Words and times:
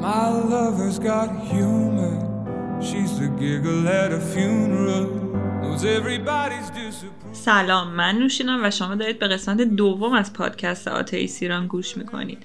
My 0.00 0.28
lover's 0.28 0.98
got 1.00 1.28
humor. 1.50 2.16
She's 2.80 3.18
the 3.18 3.28
giggle 3.40 3.88
at 3.88 4.12
a 4.12 4.20
funeral. 4.20 5.06
Knows 5.60 5.84
everybody's. 5.84 6.68
سلام 7.32 7.88
من 7.88 8.18
نوشینم 8.18 8.64
و 8.64 8.70
شما 8.70 8.94
دارید 8.94 9.18
به 9.18 9.28
قسمت 9.28 9.60
دوم 9.60 10.12
از 10.12 10.32
پادکست 10.32 10.88
آتئیس 10.88 11.42
ایران 11.42 11.66
گوش 11.66 11.96
می‌کنید 11.96 12.38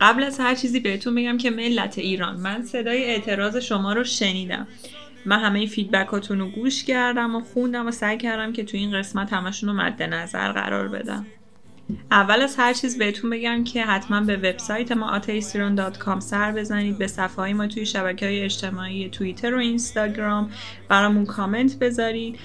قبل 0.00 0.22
از 0.22 0.40
هر 0.40 0.54
چیزی 0.54 0.80
بهتون 0.80 1.14
بگم 1.14 1.38
که 1.38 1.50
ملت 1.50 1.98
ایران 1.98 2.40
من 2.40 2.62
صدای 2.62 3.04
اعتراض 3.04 3.56
شما 3.56 3.92
رو 3.92 4.04
شنیدم 4.04 4.68
من 5.26 5.38
همه 5.38 5.66
فیدبکاتون 5.66 6.38
رو 6.38 6.48
گوش 6.48 6.84
کردم 6.84 7.36
و 7.36 7.40
خوندم 7.40 7.86
و 7.86 7.90
سعی 7.90 8.18
کردم 8.18 8.52
که 8.52 8.64
تو 8.64 8.76
این 8.76 8.98
قسمت 8.98 9.32
همشون 9.32 9.68
رو 9.68 9.74
مد 9.74 10.02
نظر 10.02 10.52
قرار 10.52 10.88
بدم 10.88 11.26
اول 12.10 12.42
از 12.42 12.56
هر 12.56 12.72
چیز 12.72 12.98
بهتون 12.98 13.30
بگم 13.30 13.64
که 13.64 13.84
حتما 13.84 14.20
به 14.20 14.36
وبسایت 14.36 14.92
ما 14.92 15.20
ateistiron.com 15.20 16.20
سر 16.20 16.52
بزنید. 16.52 16.98
به 16.98 17.06
صفحه 17.06 17.36
های 17.36 17.52
ما 17.52 17.66
توی 17.66 17.86
شبکه 17.86 18.26
های 18.26 18.42
اجتماعی 18.42 19.08
توییتر 19.08 19.54
و 19.54 19.58
اینستاگرام 19.58 20.50
برامون 20.88 21.26
کامنت 21.26 21.78
بذارید 21.78 22.38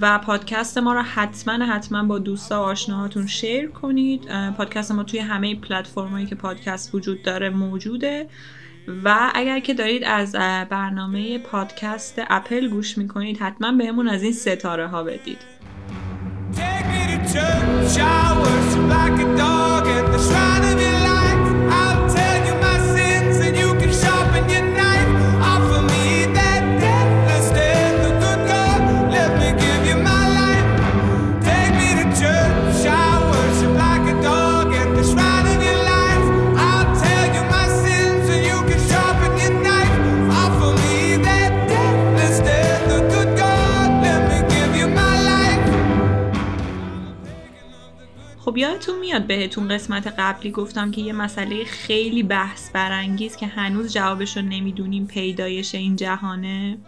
و 0.00 0.18
پادکست 0.18 0.78
ما 0.78 0.92
رو 0.92 1.02
حتما 1.02 1.64
حتما 1.64 2.04
با 2.04 2.18
دوستا 2.18 2.62
و 2.62 2.64
آشناهاتون 2.64 3.26
شیر 3.26 3.70
کنید. 3.70 4.28
پادکست 4.56 4.92
ما 4.92 5.02
توی 5.02 5.20
همه 5.20 5.54
پلتفرمایی 5.54 6.26
که 6.26 6.34
پادکست 6.34 6.94
وجود 6.94 7.22
داره 7.22 7.50
موجوده. 7.50 8.26
و 9.04 9.30
اگر 9.34 9.60
که 9.60 9.74
دارید 9.74 10.04
از 10.04 10.32
برنامه 10.70 11.38
پادکست 11.38 12.22
اپل 12.30 12.68
گوش 12.68 12.98
می‌کنید 12.98 13.38
حتما 13.38 13.72
بهمون 13.72 14.08
از 14.08 14.22
این 14.22 14.32
ستاره 14.32 14.86
ها 14.86 15.02
بدید. 15.02 15.38
Church, 17.32 17.96
worship 18.42 18.88
like 18.88 19.20
a 19.20 19.36
dog 19.36 19.86
at 19.86 20.10
the 20.10 20.18
shrine 20.18 20.72
of 20.72 20.89
میاد 49.10 49.26
بهتون 49.26 49.68
قسمت 49.68 50.14
قبلی 50.18 50.50
گفتم 50.50 50.90
که 50.90 51.00
یه 51.00 51.12
مسئله 51.12 51.64
خیلی 51.64 52.22
بحث 52.22 52.70
برانگیز 52.70 53.36
که 53.36 53.46
هنوز 53.46 53.92
جوابش 53.92 54.36
رو 54.36 54.42
نمی‌دونیم 54.42 55.06
پیدایش 55.06 55.74
این 55.74 55.96
جهانه. 55.96 56.78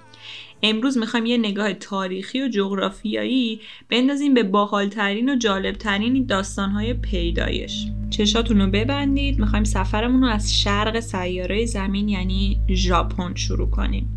امروز 0.62 0.98
می‌خوایم 0.98 1.26
یه 1.26 1.38
نگاه 1.38 1.72
تاریخی 1.72 2.42
و 2.42 2.48
جغرافیایی 2.48 3.60
بندازیم 3.88 4.34
به 4.34 4.42
باحالترین 4.42 5.28
و 5.28 5.36
جالبترین 5.36 6.26
داستانهای 6.26 6.94
پیدایش. 6.94 7.86
چشاتون 8.10 8.60
رو 8.60 8.70
ببندید 8.70 9.38
می‌خوایم 9.38 9.64
سفرمون 9.64 10.22
رو 10.22 10.28
از 10.28 10.54
شرق 10.54 11.00
سیاره 11.00 11.66
زمین 11.66 12.08
یعنی 12.08 12.60
ژاپن 12.70 13.34
شروع 13.34 13.70
کنیم. 13.70 14.08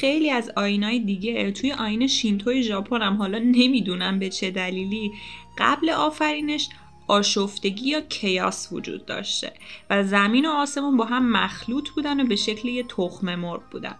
خیلی 0.00 0.30
از 0.30 0.50
آینای 0.56 0.98
دیگه 0.98 1.50
توی 1.52 1.72
آین 1.72 2.06
شینتوی 2.06 2.62
ژاپن 2.62 3.02
هم 3.02 3.16
حالا 3.16 3.38
نمی‌دونم 3.38 4.18
به 4.18 4.28
چه 4.28 4.50
دلیلی 4.50 5.12
قبل 5.58 5.90
آفرینش 5.90 6.68
آشفتگی 7.08 7.88
یا 7.88 8.00
کیاس 8.00 8.68
وجود 8.72 9.06
داشته 9.06 9.52
و 9.90 10.04
زمین 10.04 10.46
و 10.46 10.48
آسمون 10.48 10.96
با 10.96 11.04
هم 11.04 11.32
مخلوط 11.32 11.88
بودن 11.90 12.20
و 12.20 12.24
به 12.24 12.36
شکل 12.36 12.68
یه 12.68 12.82
تخم 12.82 13.34
مرغ 13.34 13.62
بودن. 13.70 13.94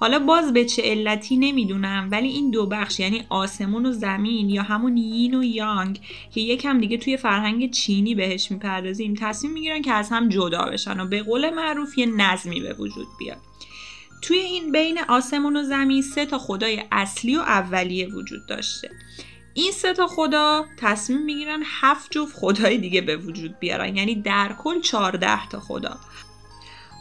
حالا 0.00 0.18
باز 0.18 0.52
به 0.52 0.64
چه 0.64 0.82
علتی 0.82 1.36
نمی‌دونم 1.36 2.08
ولی 2.12 2.28
این 2.28 2.50
دو 2.50 2.66
بخش 2.66 3.00
یعنی 3.00 3.24
آسمون 3.28 3.86
و 3.86 3.92
زمین 3.92 4.50
یا 4.50 4.62
همون 4.62 4.96
یین 4.96 5.34
و 5.34 5.42
یانگ 5.42 6.00
که 6.34 6.40
یکم 6.40 6.80
دیگه 6.80 6.96
توی 6.96 7.16
فرهنگ 7.16 7.70
چینی 7.70 8.14
بهش 8.14 8.50
می‌پردازیم 8.50 9.14
تصمیم 9.20 9.52
می‌گیرن 9.52 9.82
که 9.82 9.92
از 9.92 10.10
هم 10.10 10.28
جدا 10.28 10.64
بشن 10.64 11.00
و 11.00 11.06
به 11.06 11.22
قول 11.22 11.50
معروف 11.50 11.98
یه 11.98 12.06
نظمی 12.06 12.60
به 12.60 12.72
وجود 12.74 13.06
بیاد. 13.18 13.38
توی 14.22 14.38
این 14.38 14.72
بین 14.72 14.98
آسمون 15.08 15.56
و 15.56 15.62
زمین 15.62 16.02
سه 16.02 16.26
تا 16.26 16.38
خدای 16.38 16.82
اصلی 16.92 17.36
و 17.36 17.40
اولیه 17.40 18.08
وجود 18.08 18.46
داشته. 18.46 18.90
این 19.54 19.72
سه 19.72 19.92
تا 19.92 20.06
خدا 20.06 20.64
تصمیم 20.76 21.22
می‌گیرن 21.22 21.62
هفت 21.66 22.10
جفت 22.10 22.36
خدای 22.36 22.78
دیگه 22.78 23.00
به 23.00 23.16
وجود 23.16 23.58
بیارن. 23.58 23.96
یعنی 23.96 24.14
در 24.14 24.54
کل 24.58 24.80
چهارده 24.80 25.48
تا 25.48 25.60
خدا. 25.60 25.98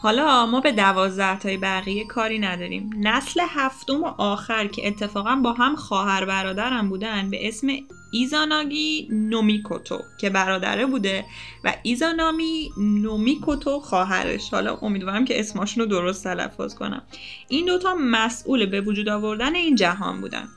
حالا 0.01 0.45
ما 0.45 0.59
به 0.59 0.71
دوازده 0.71 1.39
تای 1.39 1.57
بقیه 1.57 2.05
کاری 2.05 2.39
نداریم. 2.39 2.89
نسل 2.99 3.41
هفتم 3.49 4.03
و 4.03 4.05
آخر 4.05 4.67
که 4.67 4.87
اتفاقا 4.87 5.35
با 5.35 5.53
هم 5.53 5.75
خواهر 5.75 6.25
برادرم 6.25 6.89
بودن 6.89 7.29
به 7.29 7.47
اسم 7.47 7.67
ایزاناگی 8.11 9.07
نومیکوتو 9.11 9.99
که 10.21 10.29
برادره 10.29 10.85
بوده 10.85 11.25
و 11.63 11.73
ایزانامی 11.83 12.69
نومیکوتو 12.77 13.79
خواهرش. 13.79 14.49
حالا 14.49 14.77
امیدوارم 14.81 15.25
که 15.25 15.39
اسماشون 15.39 15.83
رو 15.83 15.89
درست 15.89 16.23
تلفظ 16.23 16.75
کنم. 16.75 17.01
این 17.49 17.65
دوتا 17.65 17.95
مسئول 17.99 18.65
به 18.65 18.81
وجود 18.81 19.09
آوردن 19.09 19.55
این 19.55 19.75
جهان 19.75 20.21
بودن. 20.21 20.47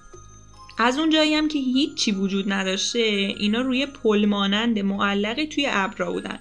از 0.78 0.98
اون 0.98 1.10
جایی 1.10 1.34
هم 1.34 1.48
که 1.48 1.58
هیچی 1.58 2.12
وجود 2.12 2.52
نداشته 2.52 2.98
اینا 3.38 3.60
روی 3.60 3.86
پل 3.86 4.26
مانند 4.26 4.78
معلقی 4.78 5.46
توی 5.46 5.66
ابرا 5.70 6.12
بودن. 6.12 6.38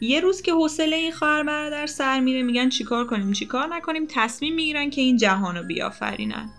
یه 0.00 0.20
روز 0.20 0.42
که 0.42 0.52
حوصله 0.52 0.96
این 0.96 1.12
خواهر 1.12 1.42
برادر 1.42 1.86
سر 1.86 2.20
میره 2.20 2.42
میگن 2.42 2.68
چیکار 2.68 3.06
کنیم؟ 3.06 3.32
چیکار 3.32 3.66
نکنیم؟ 3.66 4.06
تصمیم 4.08 4.54
می‌گیرن 4.54 4.90
که 4.90 5.00
این 5.00 5.16
جهان 5.16 5.56
رو 5.56 5.62
بیافرینن. 5.62 6.50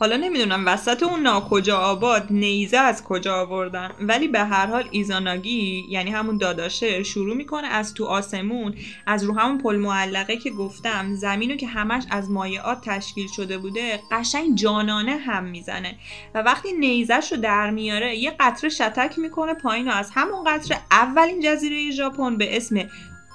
حالا 0.00 0.16
نمی‌دونم 0.16 0.66
وسط 0.66 1.02
اون 1.02 1.20
ناکجا 1.20 1.78
آباد 1.78 2.26
نیزه 2.30 2.76
از 2.76 3.04
کجا 3.04 3.40
آوردن 3.40 3.90
ولی 4.00 4.28
به 4.28 4.38
هر 4.38 4.66
حال 4.66 4.88
ایزاناگی 4.90 5.86
یعنی 5.88 6.10
همون 6.10 6.38
داداشه 6.38 7.02
شروع 7.02 7.36
می‌کنه 7.36 7.66
از 7.66 7.94
تو 7.94 8.04
آسمون 8.04 8.74
از 9.06 9.24
رو 9.24 9.38
همون 9.38 9.58
پل 9.58 9.76
معلقه 9.76 10.36
که 10.36 10.50
گفتم 10.50 11.14
زمینو 11.14 11.56
که 11.56 11.66
همش 11.66 12.04
از 12.10 12.30
مایعات 12.30 12.80
تشکیل 12.84 13.28
شده 13.36 13.58
بوده 13.58 14.00
قشنگ 14.10 14.54
جانانه 14.54 15.16
هم 15.16 15.44
می‌زنه. 15.44 15.96
و 16.34 16.42
وقتی 16.42 16.72
نیزش 16.72 17.28
رو 17.32 17.38
در 17.38 17.70
میاره 17.70 18.16
یه 18.16 18.36
قطره 18.40 18.70
شتک 18.70 19.18
می‌کنه 19.18 19.54
پایین 19.54 19.88
و 19.88 19.92
از 19.92 20.10
همون 20.14 20.44
قطره 20.44 20.78
اولین 20.90 21.40
جزیره 21.40 21.90
ژاپن 21.90 22.36
به 22.36 22.56
اسم 22.56 22.88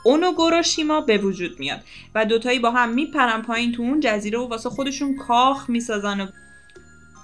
اونوگوروشیما 0.06 1.02
به 1.02 1.18
وجود 1.18 1.60
میاد. 1.60 1.84
و 2.16 2.26
دوتایی 2.26 2.60
با 2.60 2.72
هم 2.72 2.90
میپرن 2.90 3.42
پایین 3.42 3.72
تو 3.72 3.82
اون 3.82 4.00
جزیره 4.00 4.40
و 4.40 4.48
واسه 4.48 4.70
خودشون 4.70 5.16
کاخ 5.16 5.70
می‌سازن 5.70 6.22
و 6.22 6.28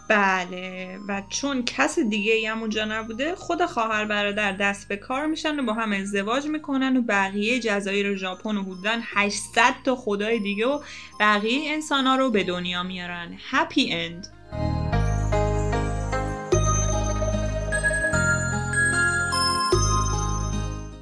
بله. 0.09 0.99
و 1.07 1.23
چون 1.29 1.65
کس 1.65 1.99
دیگه 1.99 2.51
هم 2.51 2.59
اونجا 2.59 2.85
نبوده 2.85 3.35
خود 3.35 3.65
خواهر 3.65 4.05
برادر 4.05 4.51
دست 4.51 4.87
به 4.87 4.97
کار 4.97 5.25
میشن 5.25 5.59
و 5.59 5.63
با 5.63 5.73
هم 5.73 5.91
ازدواج 5.91 6.45
می‌کنن 6.47 6.97
و 6.97 7.01
بقیه 7.01 7.59
جزایر 7.59 8.15
ژاپن 8.15 8.57
و 8.57 8.63
حدودا 8.63 8.99
800 9.03 9.73
تا 9.85 9.95
خدای 9.95 10.39
دیگه 10.39 10.67
و 10.67 10.79
بقیه 11.19 11.71
انسان 11.73 12.07
ها 12.07 12.15
رو 12.15 12.29
به 12.29 12.43
دنیا 12.43 12.83
میارن. 12.83 13.37
هپی 13.49 13.93
اند 13.93 14.27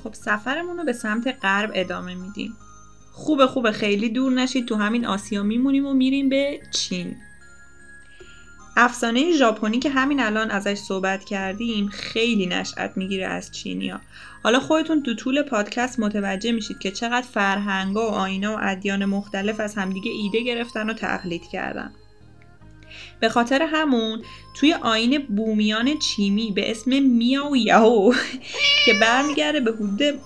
خب 0.04 0.14
سفرمون 0.14 0.78
رو 0.78 0.84
به 0.84 0.94
سمت 0.94 1.38
غرب 1.42 1.72
ادامه 1.74 2.16
میدیم. 2.16 2.58
خوبه 3.12 3.48
خوبه 3.48 3.72
خیلی 3.72 4.10
دور 4.10 4.32
نشید 4.32 4.66
تو 4.66 4.76
همین 4.76 5.06
آسیا 5.06 5.44
میمونیم 5.44 5.86
و 5.86 5.94
میریم 5.94 6.30
به 6.30 6.60
چین. 6.72 7.16
افسانه 8.80 9.32
ژاپنی 9.32 9.80
که 9.80 9.90
همین 9.90 10.20
الان 10.20 10.52
ازش 10.52 10.78
صحبت 10.78 11.26
کردیم 11.26 11.88
خیلی 11.88 12.46
نشأت 12.46 12.98
می‌گیره 12.98 13.26
از 13.26 13.52
چینیا. 13.52 14.02
حالا 14.44 14.60
خودتون 14.60 15.04
تو 15.04 15.16
طول 15.16 15.42
پادکست 15.42 16.00
متوجه 16.00 16.52
میشید 16.52 16.80
که 16.80 16.92
چقدر 16.92 17.28
فرهنگا 17.34 18.12
و 18.12 18.14
آینا 18.14 18.54
و 18.56 18.60
ادیان 18.62 19.06
مختلف 19.06 19.60
از 19.60 19.76
همدیگه 19.76 20.12
ایده 20.12 20.44
گرفتن 20.44 20.90
و 20.90 20.94
تقلید 20.94 21.48
کردن. 21.52 21.92
به 23.20 23.30
خاطر 23.30 23.62
همون 23.62 24.22
توی 24.56 24.74
آین 24.74 25.18
بومیان 25.18 26.00
چیمی 26.00 26.52
به 26.52 26.72
اسم 26.72 27.04
میاو 27.04 27.58
یاو 27.58 28.14
که 28.86 28.94
برمیگرده 29.02 29.60
به 29.60 29.72
حدود 29.72 30.20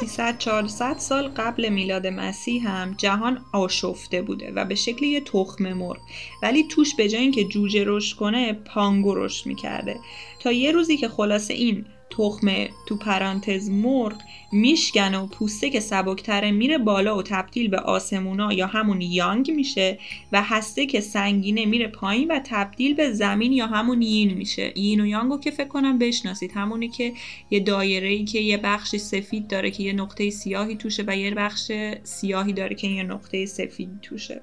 300 0.00 0.38
400 0.38 0.98
سال 0.98 1.28
قبل 1.28 1.68
میلاد 1.68 2.06
مسیح 2.06 2.68
هم 2.68 2.94
جهان 2.98 3.44
آشفته 3.52 4.22
بوده 4.22 4.52
و 4.56 4.64
به 4.64 4.74
شکل 4.74 5.04
یه 5.04 5.20
تخم 5.20 5.72
مرغ. 5.72 5.98
ولی 6.42 6.64
توش 6.64 6.94
به 6.94 7.08
جای 7.08 7.20
اینکه 7.20 7.44
جوجه 7.44 7.84
رشد 7.86 8.16
کنه 8.16 8.52
پانگو 8.52 9.14
رشد 9.14 9.46
می‌کرده. 9.46 10.00
تا 10.40 10.52
یه 10.52 10.72
روزی 10.72 10.96
که 10.96 11.08
خلاصه 11.08 11.54
این 11.54 11.84
تخم 12.10 12.66
تو 12.86 12.96
پرانتز 12.96 13.70
مرغ 13.70 14.16
میشکنه 14.52 15.18
و 15.18 15.26
پوسته 15.26 15.70
که 15.70 15.80
سبکتره 15.80 16.50
میره 16.50 16.78
بالا 16.78 17.16
و 17.16 17.22
تبدیل 17.22 17.68
به 17.68 17.78
آسمونا 17.78 18.52
یا 18.52 18.66
همون 18.66 19.00
یانگ 19.00 19.50
میشه 19.50 19.98
و 20.32 20.42
هسته 20.42 20.86
که 20.86 21.00
سنگینه 21.00 21.66
میره 21.66 21.88
پایین 21.88 22.30
و 22.30 22.40
تبدیل 22.44 22.94
به 22.94 23.12
زمین 23.12 23.52
یا 23.52 23.66
همون 23.66 24.02
یین 24.02 24.34
میشه. 24.34 24.72
یین 24.76 25.00
و 25.00 25.06
یانگو 25.06 25.40
که 25.40 25.50
فکر 25.50 25.68
کنم 25.68 25.98
بشناسید. 25.98 26.52
همونی 26.54 26.88
که 26.88 27.12
یه 27.50 27.60
دایره 27.60 28.08
ای 28.08 28.24
که 28.24 28.40
یه 28.40 28.56
بخشی 28.56 28.98
سفید 28.98 29.48
داره 29.48 29.70
که 29.70 29.82
یه 29.82 29.92
نقطه 29.92 30.30
سیاهی 30.30 30.76
توشه 30.76 31.04
و 31.06 31.16
یه 31.16 31.34
بخش 31.34 31.72
سیاهی 32.02 32.52
داره 32.52 32.74
که 32.74 32.86
یه 32.86 33.02
نقطه 33.02 33.46
سفید 33.46 34.00
توشه. 34.02 34.40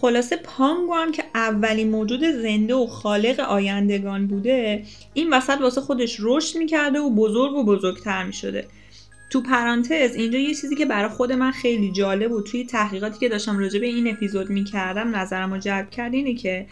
خلاصه 0.00 0.36
پانگو 0.36 0.94
هم 0.94 1.12
که 1.12 1.24
اولین 1.34 1.90
موجود 1.90 2.24
زنده 2.24 2.74
و 2.74 2.86
خالق 2.86 3.40
آیندگان 3.40 4.26
بوده 4.26 4.82
این 5.14 5.32
وسط 5.32 5.60
واسه 5.60 5.80
خودش 5.80 6.16
رشد 6.20 6.58
می‌کرده 6.58 7.00
و 7.00 7.10
بزرگ 7.10 7.54
و 7.54 7.64
بزرگتر 7.64 8.24
می‌شده. 8.24 8.66
تو 9.30 9.42
پرانتز 9.42 10.14
اینجا 10.14 10.38
یه 10.38 10.54
چیزی 10.54 10.76
که 10.76 10.86
برای 10.86 11.08
خود 11.08 11.32
من 11.32 11.50
خیلی 11.50 11.92
جالب 11.92 12.32
و 12.32 12.42
توی 12.42 12.64
تحقیقاتی 12.64 13.18
که 13.18 13.28
داشتم 13.28 13.58
راجع 13.58 13.80
به 13.80 13.86
این 13.86 14.10
اپیزود 14.10 14.50
می‌کردم 14.50 15.16
نظرم 15.16 15.52
رو 15.52 15.58
جلب 15.58 15.90
کرد 15.90 16.14
اینه 16.14 16.34
که 16.34 16.66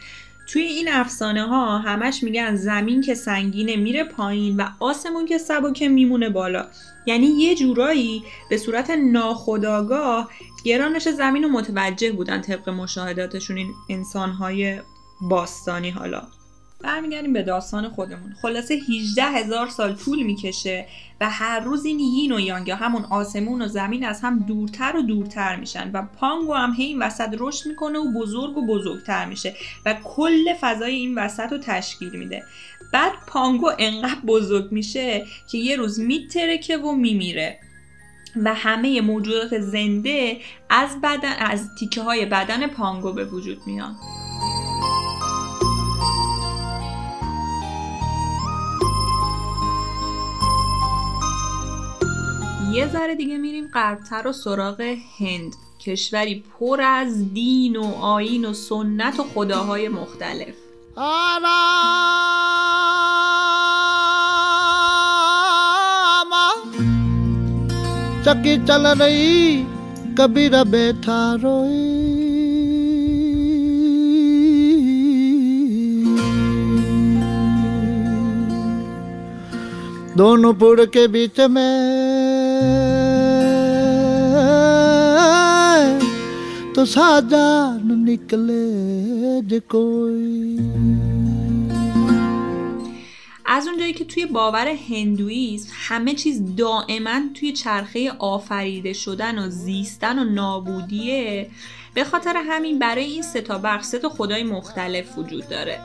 توی 0.46 0.62
این 0.62 0.88
افسانه 0.93 1.46
ها 1.46 1.79
همش 1.79 2.23
میگن 2.23 2.56
زمین 2.56 3.00
که 3.00 3.14
سنگینه 3.14 3.76
میره 3.76 4.05
پایین 4.05 4.56
و 4.56 4.69
آسمون 4.81 5.26
که 5.26 5.38
سبکه 5.38 5.88
میمونه 5.88 6.31
بالا. 6.31 6.67
یعنی 7.06 7.26
یه 7.26 7.55
جورایی 7.55 8.25
به 8.50 8.58
صورت 8.58 8.91
ناخداگاه 8.91 10.31
گرانش 10.64 11.08
زمین 11.08 11.43
رو 11.43 11.49
متوجه 11.49 12.12
بودن 12.12 12.41
طبق 12.41 12.69
مشاهداتشون 12.69 13.56
این 13.56 13.75
انسانهای 13.88 14.81
باستانی 15.20 15.91
حالا. 15.91 16.23
برمیگردیم 16.84 17.32
به 17.32 17.42
داستان 17.42 17.88
خودمون. 17.88 18.34
خلاصه 18.42 18.75
18 18.75 19.22
هزار 19.22 19.69
سال 19.69 19.94
طول 19.94 20.22
می‌کشه 20.22 20.86
و 21.20 21.31
هر 21.31 21.60
روز 21.60 21.84
این 21.84 22.00
یین 22.00 22.32
و 22.32 22.40
یانگ 22.40 22.69
یا 22.69 22.76
همون 22.76 23.04
آسمون 23.04 23.62
و 23.62 23.69
زمین 23.69 24.04
از 24.04 24.20
هم 24.20 24.38
دورتر 24.38 24.96
و 24.96 25.02
دورتر 25.02 25.56
میشن 25.56 25.90
و 25.92 26.02
پانگو 26.02 26.54
هم 26.54 26.72
هی 26.72 26.84
این 26.84 27.02
وسط 27.02 27.36
رشد 27.38 27.69
می‌کنه 27.69 27.98
و 27.98 28.12
بزرگ 28.12 28.56
و 28.56 28.66
بزرگتر 28.66 29.25
میشه 29.25 29.54
و 29.86 29.94
کل 30.04 30.54
فضای 30.60 30.94
این 30.94 31.19
وسط 31.19 31.52
رو 31.52 31.58
تشکیل 31.58 32.10
میده. 32.10 32.42
بعد 32.92 33.12
پانگو 33.26 33.70
انقدر 33.78 34.20
بزرگ 34.26 34.72
میشه 34.72 35.26
که 35.50 35.58
یه 35.58 35.76
روز 35.76 36.00
میترکه 36.00 36.76
و 36.76 36.92
میمیره. 36.92 37.58
و 38.44 38.54
همه 38.54 39.00
موجودات 39.00 39.58
زنده 39.58 40.36
از 40.70 41.00
بدن 41.02 41.32
از 41.38 41.69
تیکه 41.78 42.02
های 42.02 42.26
بدن 42.26 42.66
پانگو 42.66 43.12
به 43.12 43.25
وجود 43.25 43.58
میان. 43.66 43.96
یه 52.75 52.88
ذره 52.93 53.15
دیگه 53.15 53.38
میریم 53.38 53.69
غربتر 53.75 54.26
و 54.26 54.32
سراغ 54.32 54.81
هند. 55.21 55.53
کشوری 55.81 56.44
پر 56.53 56.81
از 56.81 57.35
دین 57.35 57.76
و 57.76 57.85
آین 57.94 58.44
و 58.44 58.53
سنت 58.53 59.21
و 59.21 59.25
خداهای 59.35 59.88
مختلف. 59.88 60.55
چکی 68.25 68.56
چل 68.67 68.87
رہی 68.87 69.67
کبھی 70.17 70.49
بیٹھا 70.70 71.37
روئی. 71.43 71.91
دونوں 80.19 80.53
پڑ 80.53 80.85
کے 80.93 81.06
بیچ 81.06 81.41
میں 81.41 82.13
तो 86.75 86.86
साजा 86.86 87.45
न 87.86 87.95
निकले 88.06 89.42
जे 89.50 89.60
कोई 89.60 90.60
از 93.51 93.68
اونجایی 93.68 93.94
که 93.94 94.06
توی 94.06 94.25
باور 94.25 94.68
هندویسم 94.68 95.69
همه 95.74 96.13
چیز 96.13 96.56
دائما 96.56 97.21
توی 97.33 97.51
چرخه 97.51 98.12
آفریده 98.19 98.94
شدن 98.94 99.39
و 99.39 99.50
زیستن 99.50 100.19
و 100.19 100.24
نابودیه 100.24 101.50
به 101.94 102.04
خاطر 102.04 102.33
همین 102.38 102.80
برای 102.80 103.04
این 103.04 103.21
سه 103.21 103.42
تا 103.42 103.57
بخش 103.57 103.86
سه 103.86 104.00
تا 104.00 104.10
خدای 104.10 104.44
مختلف 104.44 105.18
وجود 105.18 105.50
داره 105.50 105.80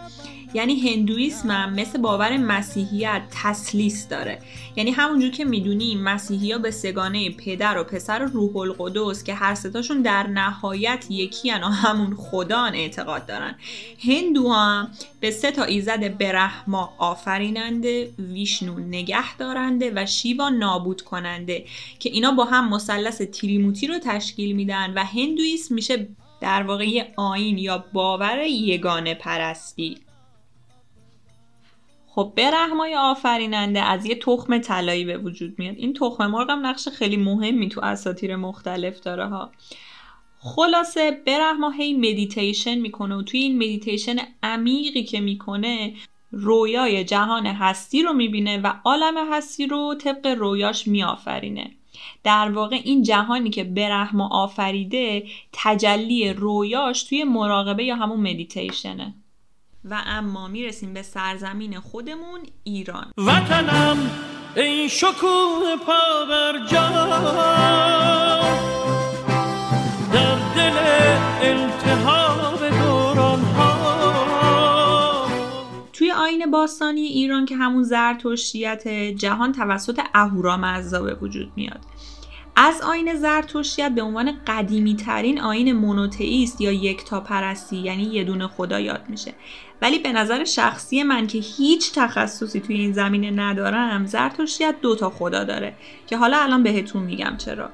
یعنی 0.53 0.79
هندویسم 0.79 1.51
هم 1.51 1.73
مثل 1.73 2.01
باور 2.01 2.37
مسیحیت 2.37 3.21
تسلیس 3.31 4.07
داره. 4.07 4.39
یعنی 4.75 4.91
همونجور 4.91 5.31
که 5.31 5.45
می‌دونیم 5.45 6.03
مسیحی 6.03 6.51
ها 6.51 6.57
به 6.57 6.71
سگانه 6.71 7.29
پدر 7.29 7.77
و 7.77 7.83
پسر 7.83 8.19
روح 8.19 8.57
القدس 8.57 9.23
که 9.23 9.33
هر 9.33 9.55
ستاشون 9.55 10.01
در 10.01 10.27
نهایت 10.27 11.05
یکی 11.09 11.51
و 11.51 11.55
همون 11.55 12.15
خدان 12.15 12.75
اعتقاد 12.75 13.25
دارن. 13.25 13.55
هندو 14.07 14.51
هم 14.51 14.91
به 15.19 15.31
سه 15.31 15.51
تا 15.51 15.63
ایزد 15.63 16.17
برهما 16.17 16.93
آفریننده 16.97 18.09
ویشنو 18.19 18.79
نگه 18.79 19.37
دارنده 19.37 19.91
و 19.95 20.05
شیوا 20.05 20.49
نابود 20.49 21.01
کننده 21.01 21.65
که 21.99 22.09
اینا 22.09 22.31
با 22.31 22.45
هم 22.45 22.69
مثلث 22.69 23.21
تریموتی 23.21 23.87
رو 23.87 23.99
تشکیل 23.99 24.55
میدن 24.55 24.93
و 24.95 25.03
هندویسم 25.03 25.75
میشه 25.75 26.07
در 26.41 26.63
واقع 26.63 26.89
یه 26.89 27.13
آیین 27.17 27.57
یا 27.57 27.85
باور 27.93 28.39
یگانه 28.47 29.13
پرستی. 29.13 29.97
خب 32.11 32.33
برهمای 32.35 32.95
آفریننده 32.95 33.81
از 33.81 34.05
یه 34.05 34.15
تخم 34.15 34.57
طلایی 34.57 35.05
به 35.05 35.17
وجود 35.17 35.59
میاد. 35.59 35.75
این 35.77 35.93
تخم 35.93 36.27
مرغ 36.27 36.49
هم 36.49 36.67
نقش 36.67 36.87
خیلی 36.87 37.17
مهمی 37.17 37.69
تو 37.69 37.81
اساطیر 37.85 38.35
مختلف 38.35 38.99
داره 38.99 39.27
ها. 39.27 39.51
خلاصه 40.39 41.11
برهما 41.27 41.69
هی 41.69 41.93
مدیتیشن 41.93 42.75
می‌کنه 42.75 43.15
و 43.15 43.21
توی 43.21 43.39
این 43.39 43.55
مدیتیشن 43.55 44.15
عمیقی 44.43 45.03
که 45.03 45.19
می‌کنه 45.19 45.93
رویای 46.31 47.03
جهان 47.03 47.45
هستی 47.45 48.03
رو 48.03 48.13
می‌بینه 48.13 48.57
و 48.57 48.73
عالم 48.85 49.33
هستی 49.33 49.67
رو 49.67 49.95
طبق 49.95 50.27
رویاش 50.27 50.87
میآفرینه. 50.87 51.71
در 52.23 52.51
واقع 52.51 52.79
این 52.83 53.03
جهانی 53.03 53.49
که 53.49 53.63
برهما 53.63 54.27
آفریده 54.27 55.23
تجلی 55.53 56.33
رویاش 56.33 57.03
توی 57.03 57.23
مراقبه 57.23 57.83
یا 57.83 57.95
همون 57.95 58.19
مدیتیشنه 58.19 59.13
و 59.91 60.01
اما 60.05 60.47
می‌رسیم 60.47 60.93
به 60.93 61.01
سرزمین 61.01 61.79
خودمون 61.79 62.39
ایران. 62.63 63.11
وطنم 63.17 64.11
ای 64.55 64.89
شکوه 64.89 65.75
پا 65.85 66.25
بر 66.29 66.65
جا 66.67 66.89
در 70.13 70.35
دل 70.55 70.77
التهاب 71.41 72.69
دوران 72.69 73.41
ها 73.41 75.27
توی 75.93 76.11
آین 76.11 76.51
باستانی 76.51 77.01
ایران 77.01 77.45
که 77.45 77.55
همون 77.55 77.83
زرتشتیت 77.83 78.87
جهان 79.17 79.51
توسط 79.51 79.99
اهورامزدا 80.13 81.01
به 81.03 81.13
وجود 81.13 81.51
میاد. 81.55 81.79
از 82.55 82.81
آین 82.81 83.15
زرتشتیت 83.15 83.91
به 83.95 84.01
عنوان 84.01 84.31
قدیمی 84.47 84.95
ترین 84.95 85.41
آین 85.41 85.73
مونوتئیست 85.73 86.61
یا 86.61 86.71
یکتا 86.71 87.19
پرستی 87.19 87.77
یعنی 87.77 88.03
یه 88.03 88.23
دونه 88.23 88.47
خدا 88.47 88.79
یاد 88.79 89.05
میشه. 89.09 89.33
ولی 89.81 89.99
به 89.99 90.11
نظر 90.11 90.43
شخصی 90.43 91.03
من 91.03 91.27
که 91.27 91.37
هیچ 91.37 91.91
تخصصی 91.93 92.59
توی 92.59 92.75
این 92.75 92.93
زمینه 92.93 93.31
ندارم 93.31 94.05
زرتشتیت 94.05 94.75
دو 94.81 94.95
تا 94.95 95.09
خدا 95.09 95.43
داره 95.43 95.73
که 96.07 96.17
حالا 96.17 96.37
الان 96.37 96.63
بهتون 96.63 97.03
میگم 97.03 97.35
چرا. 97.37 97.69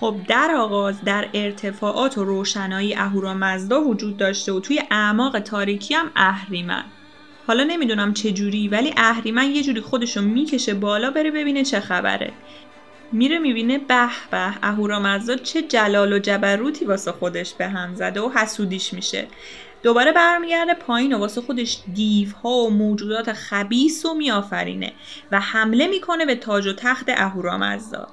خب 0.00 0.16
در 0.28 0.54
آغاز 0.58 1.04
در 1.04 1.28
ارتفاعات 1.34 2.18
و 2.18 2.24
روشنایی 2.24 2.94
اهورامزدا 2.94 3.80
وجود 3.80 4.16
داشته 4.16 4.52
و 4.52 4.60
توی 4.60 4.82
اعماق 4.90 5.38
تاریکی 5.38 5.94
هم 5.94 6.10
اهریمن. 6.16 6.84
حالا 7.46 7.64
نمی‌دونم 7.64 8.14
چه 8.14 8.32
جوری 8.32 8.68
ولی 8.68 8.94
اهریمن 8.96 9.50
یه 9.50 9.62
جوری 9.62 9.80
خودشو 9.80 10.22
می‌کشه 10.22 10.74
بالا 10.74 11.10
بره 11.10 11.30
ببینه 11.30 11.64
چه 11.64 11.80
خبره. 11.80 12.32
میره 13.12 13.38
می‌بینه 13.38 13.78
به 13.78 14.08
به 14.30 14.54
اهورامزدا 14.62 15.36
چه 15.36 15.62
جلال 15.62 16.12
و 16.12 16.18
جبروتی 16.18 16.84
واسه 16.84 17.12
خودش 17.12 17.54
به 17.54 17.68
هم 17.68 17.94
زده 17.94 18.20
و 18.20 18.30
حسودیش 18.34 18.92
میشه. 18.92 19.26
دوباره 19.82 20.12
برمیگرده 20.12 20.74
پایین 20.74 21.12
و 21.12 21.18
واسه 21.18 21.40
خودش 21.40 21.78
دیوها 21.94 22.50
و 22.50 22.70
موجودات 22.70 23.32
خبیس 23.32 24.06
و 24.06 24.14
میآفرینه 24.14 24.92
و 25.32 25.40
حمله 25.40 25.86
می‌کنه 25.86 26.26
به 26.26 26.34
تاج 26.34 26.66
و 26.66 26.72
تخت 26.72 27.06
اهورامزدا. 27.08 28.08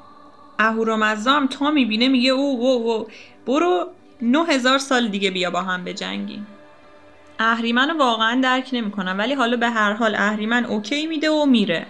اهورامزدا 0.59 1.31
هم 1.31 1.47
تا 1.47 1.71
می‌بینه 1.71 2.07
میگه 2.07 2.29
او 2.29 2.59
او 2.61 2.91
او 2.91 3.07
برو 3.45 3.87
9000 4.21 4.77
سال 4.77 5.07
دیگه 5.07 5.31
بیا 5.31 5.51
با 5.51 5.61
هم 5.61 5.83
بجنگیم. 5.83 6.47
اهریمن 7.39 7.97
واقعا 7.97 8.41
درک 8.41 8.69
نمی‌کنم 8.73 9.15
ولی 9.17 9.33
حالا 9.33 9.57
به 9.57 9.69
هر 9.69 9.93
حال 9.93 10.15
اهریمن 10.15 10.65
اوکی 10.65 11.07
میده 11.07 11.29
و 11.29 11.45
میره. 11.45 11.87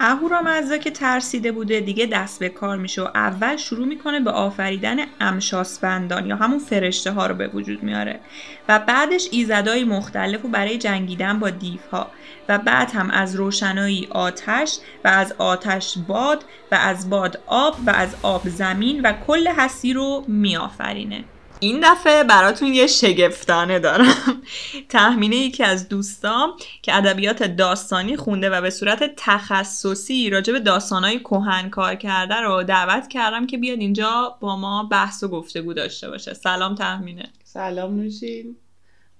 اهورامزدا 0.00 0.76
که 0.76 0.90
ترسیده 0.90 1.52
بوده 1.52 1.80
دیگه 1.80 2.06
دست 2.06 2.40
به 2.40 2.48
کار 2.48 2.76
میشه 2.76 3.02
و 3.02 3.08
اول 3.14 3.56
شروع 3.56 3.86
می‌کنه 3.86 4.20
به 4.20 4.30
آفریدن 4.30 4.96
امشاسپندان 5.20 6.26
یا 6.26 6.36
همون 6.36 6.58
فرشته 6.58 7.10
ها 7.10 7.26
رو 7.26 7.34
به 7.34 7.48
وجود 7.48 7.82
میاره. 7.82 8.20
و 8.68 8.78
بعدش 8.78 9.28
ایزدای 9.32 9.84
مختلف 9.84 10.44
و 10.44 10.48
برای 10.48 10.78
جنگیدن 10.78 11.38
با 11.38 11.50
دیوها. 11.50 12.10
و 12.48 12.58
بعد 12.58 12.90
هم 12.90 13.10
از 13.10 13.34
روشنایی 13.34 14.08
آتش 14.10 14.78
و 15.04 15.08
از 15.08 15.34
آتش 15.38 15.98
باد 16.08 16.44
و 16.72 16.74
از 16.74 17.10
باد 17.10 17.40
آب 17.46 17.76
و 17.86 17.90
از 17.90 18.16
آب 18.22 18.48
زمین 18.48 19.00
و 19.00 19.12
کل 19.26 19.46
هستی 19.46 19.92
رو 19.92 20.24
میآفرینه. 20.28 21.24
این 21.60 21.80
دفعه 21.82 22.24
براتون 22.24 22.74
یه 22.74 22.86
شگفتانه 22.86 23.78
دارم. 23.78 24.42
تحمینه 24.88 25.36
یکی 25.36 25.64
از 25.64 25.88
دوستام 25.88 26.50
که 26.82 26.96
ادبیات 26.96 27.42
داستانی 27.42 28.16
خونده 28.16 28.50
و 28.50 28.60
به 28.60 28.70
صورت 28.70 29.12
تخصصی 29.16 30.30
راجع 30.30 30.52
به 30.52 30.60
داستانهای 30.60 31.18
کهن 31.18 31.70
کار 31.70 31.94
کرده 31.94 32.34
رو 32.34 32.62
دعوت 32.62 33.08
کردم 33.08 33.46
که 33.46 33.58
بیاد 33.58 33.78
اینجا 33.78 34.36
با 34.40 34.56
ما 34.56 34.82
بحث 34.84 35.22
و 35.22 35.28
گفتگو 35.28 35.74
داشته 35.74 36.10
باشه. 36.10 36.34
سلام 36.34 36.74
تحمینه 36.74 37.28
سلام 37.44 37.96
نوشین. 37.96 38.56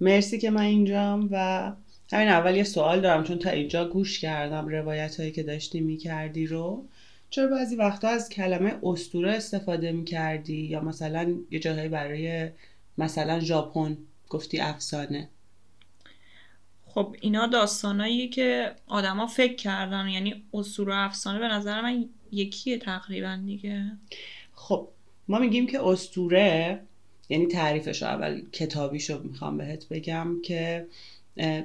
مرسی 0.01 0.39
که 0.39 0.51
من 0.51 0.63
اینجام 0.63 1.29
و 1.33 1.73
همین 2.13 2.29
اول 2.29 2.57
یه 2.57 2.65
سوال 2.65 3.01
دارم 3.01 3.25
چون 3.25 3.39
تا 3.39 3.51
اینجا 3.51 3.85
گوش 3.89 4.21
کردم 4.21 4.69
روایت 4.69 5.21
هایی 5.21 5.33
که 5.33 5.43
داشتی 5.43 5.81
می‌کردی 5.81 6.47
رو. 6.47 6.89
چرا 7.31 7.47
بعضی 7.47 7.77
وقتا 7.77 8.09
از 8.09 8.29
کلمه 8.29 8.79
استوره 8.83 9.33
استفاده 9.33 9.93
می‌کردی؟ 9.93 10.57
یا 10.57 10.81
مثلا 10.81 11.35
یه 11.51 11.59
جاهایی 11.59 11.89
برای 11.89 12.51
مثلا 12.99 13.41
ژاپن 13.41 13.97
گفتی 14.29 14.61
افسانه. 14.61 15.29
خب 16.87 17.17
اینا 17.21 17.47
داستانایی 17.47 18.29
که 18.29 18.75
آدما 18.87 19.27
فکر 19.27 19.55
کردن 19.55 20.09
یعنی 20.09 20.45
اسطوره 20.55 20.93
و 20.95 20.97
افسانه 20.97 21.39
به 21.39 21.49
نظر 21.49 21.81
من 21.81 22.09
یکیه 22.33 22.79
تقریبا 22.79 23.39
دیگه. 23.47 23.93
خب 24.53 24.89
ما 25.29 25.39
میگیم 25.39 25.67
که 25.67 25.87
استوره 25.87 26.81
یعنی 27.29 27.47
تعریفش 27.47 28.03
اول 28.03 28.43
کتابیشو 28.53 29.23
می‌خوام 29.23 29.59
بهت 29.59 29.89
بگم 29.89 30.37
که 30.45 30.87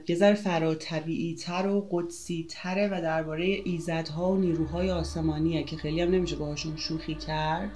یه 0.07 0.15
ذره 0.15 0.33
فراتبیعی 0.33 1.35
تر 1.35 1.67
و 1.67 1.87
قدسی 1.91 2.47
تره 2.49 2.87
و 2.87 3.01
درباره 3.01 3.43
ایزدها 3.43 4.31
و 4.31 4.37
نیروهای 4.37 4.91
آسمانیه 4.91 5.63
که 5.63 5.77
خیلی 5.77 6.01
هم 6.01 6.11
نمیشه 6.11 6.35
باهاشون 6.35 6.75
شوخی 6.75 7.15
کرد 7.15 7.69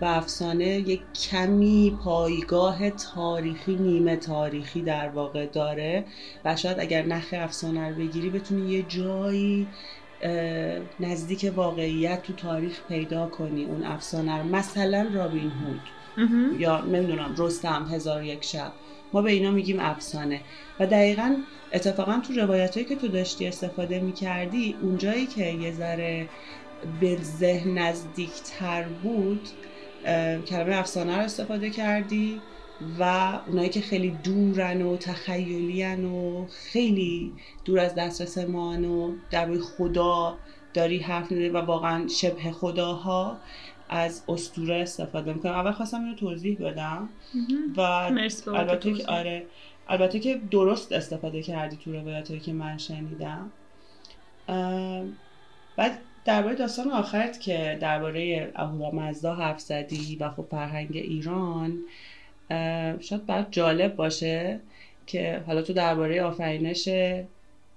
و 0.00 0.04
افسانه 0.04 0.66
یک 0.66 1.00
کمی 1.30 1.98
پایگاه 2.04 2.90
تاریخی 2.90 3.74
نیمه 3.74 4.16
تاریخی 4.16 4.82
در 4.82 5.08
واقع 5.08 5.46
داره 5.46 6.04
و 6.44 6.56
شاید 6.56 6.80
اگر 6.80 7.02
نخ 7.02 7.26
افسانه 7.32 7.88
رو 7.88 7.94
بگیری 7.94 8.30
بتونی 8.30 8.72
یه 8.72 8.82
جایی 8.82 9.66
نزدیک 11.00 11.52
واقعیت 11.56 12.22
تو 12.22 12.32
تاریخ 12.32 12.80
پیدا 12.88 13.26
کنی 13.26 13.64
اون 13.64 13.82
افسانه 13.82 14.38
رو. 14.38 14.44
مثلا 14.44 15.10
رابین 15.14 15.50
هود. 15.50 15.80
یا 16.58 16.80
نمی‌دونم 16.80 17.34
رستم 17.38 17.88
هزار 17.90 18.24
یک 18.24 18.44
شب. 18.44 18.72
ما 19.12 19.22
به 19.22 19.30
اینا 19.30 19.50
میگیم 19.50 19.80
افسانه. 19.80 20.40
و 20.80 20.86
دقیقا 20.86 21.36
اتفاقا 21.72 22.20
تو 22.28 22.32
روایت 22.32 22.88
که 22.88 22.96
تو 22.96 23.08
داشتی 23.08 23.46
استفاده 23.46 24.00
می‌کردی 24.00 24.76
اونجایی 24.82 25.26
که 25.26 25.46
یه 25.46 25.72
ذره 25.72 26.28
به 27.00 27.16
ذهن 27.16 27.78
نزدیکتر 27.78 28.82
بود 28.82 29.48
کلمه 30.46 30.76
افسانه 30.76 31.16
رو 31.16 31.22
استفاده 31.22 31.70
کردی 31.70 32.40
و 32.98 33.32
اونایی 33.46 33.68
که 33.68 33.80
خیلی 33.80 34.10
دورن 34.24 34.82
و 34.82 34.96
تخیلیان 34.96 36.04
و 36.04 36.46
خیلی 36.46 37.32
دور 37.64 37.78
از 37.78 37.94
دسترس 37.94 38.38
ما 38.38 38.70
و 38.70 39.14
در 39.30 39.58
خدا 39.58 40.36
داری 40.74 40.98
حرف 40.98 41.30
می‌زنی 41.32 41.48
و 41.48 41.60
واقعا 41.60 42.08
شبه 42.08 42.52
خداها. 42.52 43.36
از 43.92 44.24
استوره 44.28 44.74
استفاده 44.74 45.32
می‌کنم. 45.32 45.52
اول 45.52 45.72
خواستم 45.72 46.04
اینو 46.04 46.14
توضیح 46.14 46.58
بدم. 46.58 47.08
و 47.76 47.80
البته 47.80 48.92
که. 48.92 49.06
آره 49.06 49.46
البته 49.88 50.20
که 50.20 50.40
درست 50.50 50.92
استفاده 50.92 51.42
کردی 51.42 51.76
تو 51.76 51.92
روایت 51.92 52.28
هایی 52.28 52.40
که 52.40 52.52
من 52.52 52.78
شنیدم. 52.78 53.50
بعد 55.76 55.98
درباره 56.24 56.54
داستان 56.54 56.90
آخرت 56.90 57.40
که 57.40 57.78
درباره 57.80 58.52
اهورامزدا 58.56 59.34
حرف 59.34 59.60
زدی 59.60 60.16
و 60.20 60.30
خب 60.30 60.46
فرهنگ 60.50 60.90
ایران 60.92 61.78
شاید 63.00 63.26
برات 63.26 63.46
جالب 63.50 63.96
باشه 63.96 64.60
که 65.06 65.42
حالا 65.46 65.62
تو 65.62 65.72
درباره 65.72 66.22
آفرینش 66.22 66.88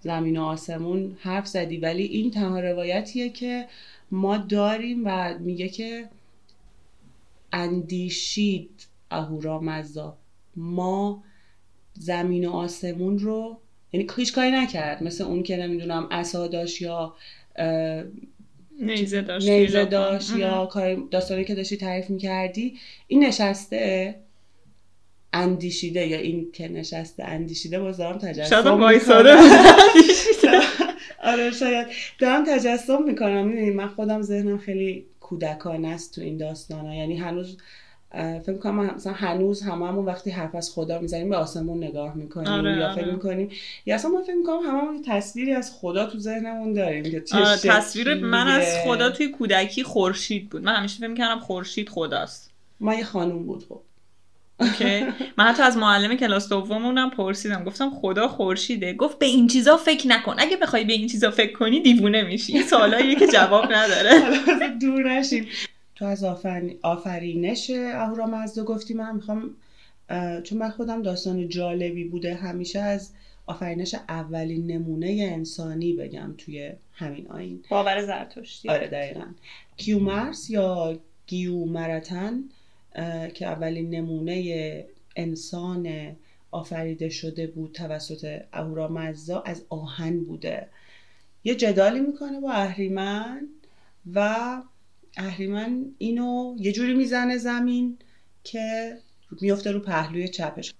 زمین 0.04 0.38
و 0.38 0.44
آسمون 0.44 1.18
حرف 1.20 1.48
زدی 1.48 1.78
ولی 1.78 2.04
این 2.04 2.32
تنها 2.32 2.60
روایتیه 2.60 3.30
که 3.30 3.68
ما 4.12 4.38
داریم 4.38 5.02
و 5.06 5.38
میگه 5.40 5.70
که 5.70 6.10
اندیشید 7.52 8.88
اهورامزدا 9.12 10.18
ما 10.56 11.24
زمین 11.94 12.46
و 12.46 12.52
آسمون 12.52 13.20
رو 13.20 13.58
یعنی 13.94 14.08
هیچ 14.16 14.34
کاری 14.34 14.52
نکرد 14.52 15.04
مثل 15.04 15.24
اون 15.24 15.44
که 15.44 15.58
نمی‌دونم 15.58 16.08
عصا 16.12 16.48
داشت 16.48 16.82
یا 16.82 17.16
نیزه 18.82 19.22
داشت 19.22 19.50
نیزه. 19.50 19.86
داشت. 19.86 20.36
یا 20.36 20.66
کار 20.66 20.96
داستانی 20.96 21.46
که 21.46 21.56
داشتی 21.56 21.78
تعریف 21.78 22.10
می‌کردی 22.10 22.78
این 23.08 23.24
نشسته 23.24 24.16
اندیشیده 25.34 26.08
یا 26.08 26.18
این 26.18 26.52
که 26.54 26.68
نشسته 26.68 27.24
اندیشیده 27.24 27.80
باز 27.80 27.98
دارم 27.98 28.18
تجسم. 28.18 28.80
وایساده 28.80 29.36
آره 31.24 31.52
شاید 31.52 31.88
دارم 32.20 32.46
تجسم 32.46 33.04
می‌کنم 33.04 33.48
می‌دونی 33.48 33.70
من 33.70 33.88
خودم 33.88 34.22
ذهنم 34.22 34.58
خیلی 34.58 35.06
کودکانه 35.20 35.88
است 35.88 36.16
تو 36.16 36.22
این 36.22 36.38
داستان 36.38 36.86
ها. 36.86 36.96
یعنی 36.96 37.18
هنوز 37.18 37.58
فکر 38.46 38.58
کنم 38.58 38.96
مثلا 38.96 39.14
هنوز 39.14 39.62
هممون 39.62 40.06
وقتی 40.06 40.30
حرف 40.30 40.56
از 40.56 40.72
خدا 40.72 41.00
می‌زنیم 41.00 41.30
به 41.30 41.36
آسمون 41.36 41.84
نگاه 41.84 42.16
می‌کنیم 42.16 42.48
آره، 42.48 42.78
یا 42.78 42.90
آره. 42.90 43.02
فکر 43.02 43.12
می‌کنیم 43.12 43.50
یا 43.86 43.96
اصلا 43.96 44.12
ما 44.12 44.22
فکر 44.22 44.36
می‌کنم 44.36 44.60
هممون 44.60 45.02
تصویری 45.08 45.54
از 45.54 45.72
خدا 45.72 46.06
تو 46.06 46.20
ذهنمون 46.20 46.74
داریم 46.74 47.04
که 47.04 47.24
آره، 47.34 47.58
تصویر 47.58 48.14
من 48.14 48.48
از. 48.48 48.78
خدا 48.86 49.10
توی 49.10 49.28
کودکی 49.28 49.84
خورشید 49.84 50.50
بود 50.50 50.64
من 50.64 50.76
همیشه 50.76 50.98
فکر 50.98 51.08
می‌کردم 51.08 51.40
خورشید 51.40 51.90
خداست 51.90 52.52
ما 52.80 52.96
یه 52.96 53.04
خانوم 53.04 53.44
بود 53.44 53.66
خب 53.70 53.82
اوکی. 54.60 55.06
من 55.38 55.46
حتی 55.46 55.64
از 55.64 55.78
معلم 55.78 56.16
کلاس 56.18 56.50
دوممونم 56.50 57.10
پرسیدم. 57.10 57.64
گفتم 57.64 57.90
خدا 57.90 58.28
خورشیده. 58.28 58.94
گفت 58.94 59.20
به 59.20 59.26
این 59.26 59.48
چیزا 59.48 59.78
فکر 59.78 60.08
نکن. 60.08 60.36
اگه 60.38 60.58
بخوای 60.58 60.84
به 60.84 60.94
این 60.94 61.08
چیزا 61.08 61.32
فکر 61.32 61.54
کنی 61.54 61.80
دیوونه 61.82 62.24
میشی. 62.24 62.54
این 62.54 62.64
سوالاییه 62.64 63.16
که 63.16 63.28
جواب 63.28 63.66
نداره. 63.74 64.12
حالا 64.46 64.66
از 64.66 64.80
دور 64.82 65.12
نشیم. 65.20 65.48
تو 65.96 66.06
از 66.06 66.24
آفرین- 66.24 66.76
آفرینش 66.82 67.72
اهورامزدا 67.94 68.64
گفتی. 68.64 68.94
من 68.94 69.16
می‌خوام 69.16 69.50
چون 70.44 70.58
من 70.58 70.70
خودم 70.70 71.02
داستان 71.02 71.50
جالبی 71.50 72.04
بوده 72.04 72.36
همیشه 72.36 72.80
از 72.80 73.12
آفرینش 73.46 73.96
اولین 74.10 74.68
نمونه 74.72 75.30
انسانی 75.34 75.94
بگم 75.94 76.34
توی 76.38 76.72
همین 76.94 77.28
آین 77.28 77.64
باور 77.70 78.06
زرتشتی. 78.06 78.70
آره 78.70 78.88
دقیقا. 78.88 79.26
کیومرس 79.78 80.50
یا 80.50 81.00
گیومرتن 81.28 82.44
که 83.34 83.46
اولین 83.46 83.90
نمونه 83.90 84.86
انسان 85.16 86.16
آفریده 86.52 87.10
شده 87.10 87.48
بود 87.48 87.72
توسط 87.72 88.42
اهورامزدا 88.54 89.40
از 89.40 89.66
آهن 89.70 90.20
بوده. 90.20 90.68
یه 91.44 91.56
جدالی 91.56 92.00
می‌کنه 92.00 92.40
با 92.40 92.52
اهریمن 92.52 93.48
و 94.14 94.36
اهریمن 95.18 95.86
اینو 95.98 96.56
یه 96.60 96.72
جوری 96.72 96.94
می‌زنه 96.94 97.38
زمین 97.38 97.98
که 98.44 98.98
میفته 99.42 99.72
رو 99.72 99.80
پهلوی 99.80 100.28
چپش. 100.28 100.74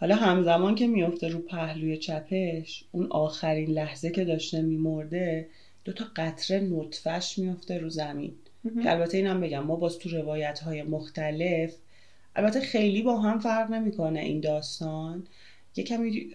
حالا 0.00 0.16
همزمان 0.16 0.74
که 0.74 0.86
میفته 0.86 1.28
رو 1.28 1.38
پهلوی 1.38 1.96
چپش 1.96 2.84
اون 2.92 3.06
آخرین 3.06 3.70
لحظه 3.70 4.10
که 4.10 4.24
داشته 4.24 4.62
میمرده 4.62 5.48
دو 5.84 5.92
تا 5.92 6.06
قطره 6.16 6.60
نطفش 6.60 7.38
میفته 7.38 7.78
رو 7.78 7.90
زمین. 7.90 8.32
که 8.82 8.90
البته 8.90 9.16
اینم 9.16 9.40
بگم 9.40 9.64
ما 9.64 9.76
باز 9.76 9.98
تو 9.98 10.08
روایت 10.08 10.58
های 10.58 10.82
مختلف 10.82 11.74
البته 12.36 12.60
خیلی 12.60 13.02
با 13.02 13.20
هم 13.20 13.38
فرق 13.38 13.70
نمی‌کنه 13.70 14.20
این 14.20 14.40
داستان. 14.40 15.26
یه 15.76 15.84
کمی 15.84 16.30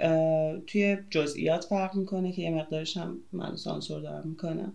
توی 0.67 0.97
جزئیات 1.09 1.63
فرق 1.63 1.95
می‌کنه 1.95 2.31
که 2.31 2.41
یه 2.41 2.51
مقدارش 2.51 2.97
هم 2.97 3.17
من 3.31 3.55
سانسور 3.55 4.01
دارم 4.01 4.27
می‌کنم. 4.27 4.73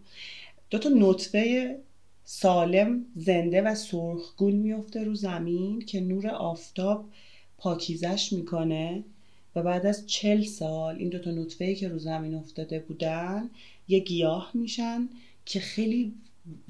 دو 0.70 0.78
تا 0.78 0.88
نطفه 0.88 1.76
سالم 2.24 3.04
زنده 3.16 3.62
و 3.62 3.74
سرخگون 3.74 4.52
میفته 4.52 5.04
رو 5.04 5.14
زمین 5.14 5.80
که 5.80 6.00
نور 6.00 6.26
آفتاب 6.26 7.04
پاکیزش 7.58 8.32
می‌کنه 8.32 9.04
و 9.56 9.62
بعد 9.62 9.86
از 9.86 10.06
چل 10.06 10.42
سال 10.42 10.96
این 10.96 11.08
دوتا 11.08 11.30
نطفه 11.30 11.74
که 11.74 11.88
رو 11.88 11.98
زمین 11.98 12.34
افتاده 12.34 12.78
بودن 12.78 13.50
یه 13.88 13.98
گیاه 13.98 14.50
میشن 14.54 15.08
که 15.46 15.60
خیلی 15.60 16.12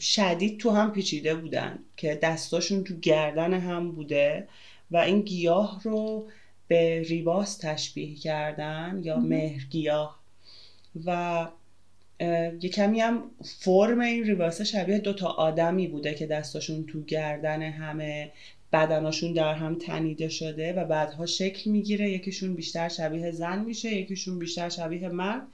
شدید 0.00 0.60
تو 0.60 0.70
هم 0.70 0.92
پیچیده 0.92 1.34
بودن 1.34 1.78
که 1.96 2.18
دستاشون 2.22 2.84
تو 2.84 2.94
گردن 2.94 3.54
هم 3.54 3.92
بوده 3.92 4.48
و 4.90 4.96
این 4.96 5.20
گیاه 5.20 5.80
رو 5.82 6.28
به 6.68 7.02
ریباس 7.02 7.56
تشبیه 7.56 8.14
کردن 8.14 9.00
یا 9.02 9.16
مهرگیاه 9.16 10.18
و 11.06 11.48
یه 12.60 12.70
کمی 12.70 13.00
هم 13.00 13.22
فرم 13.44 14.00
این 14.00 14.24
ریباسه 14.24 14.64
شبیه 14.64 14.98
دوتا 14.98 15.28
آدمی 15.28 15.86
بوده 15.86 16.14
که 16.14 16.26
دستاشون 16.26 16.86
تو 16.86 17.02
گردن 17.02 17.62
همه 17.62 18.32
بدناشون 18.72 19.32
در 19.32 19.54
هم 19.54 19.78
تنیده 19.78 20.28
شده 20.28 20.72
و 20.72 20.84
بعدها 20.84 21.26
شکل 21.26 21.70
می‌گیره. 21.70 22.10
یکیشون 22.10 22.54
بیشتر 22.54 22.88
شبیه 22.88 23.30
زن 23.30 23.58
میشه 23.64 23.94
یکیشون 23.94 24.38
بیشتر 24.38 24.68
شبیه 24.68 25.08
مرد 25.08 25.46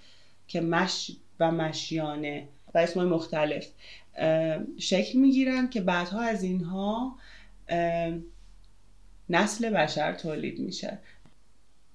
که 0.48 0.60
مش 0.60 1.10
و 1.40 1.50
مشیانه 1.50 2.48
و 2.74 2.78
اسمای 2.78 3.06
مختلف. 3.06 3.66
شکل 4.78 5.18
می‌گیرن 5.18 5.68
که 5.68 5.80
بعدها 5.80 6.20
از 6.20 6.42
اینها 6.42 7.16
نسل 9.28 9.70
بشر 9.70 10.12
تولید 10.12 10.58
میشه. 10.58 10.98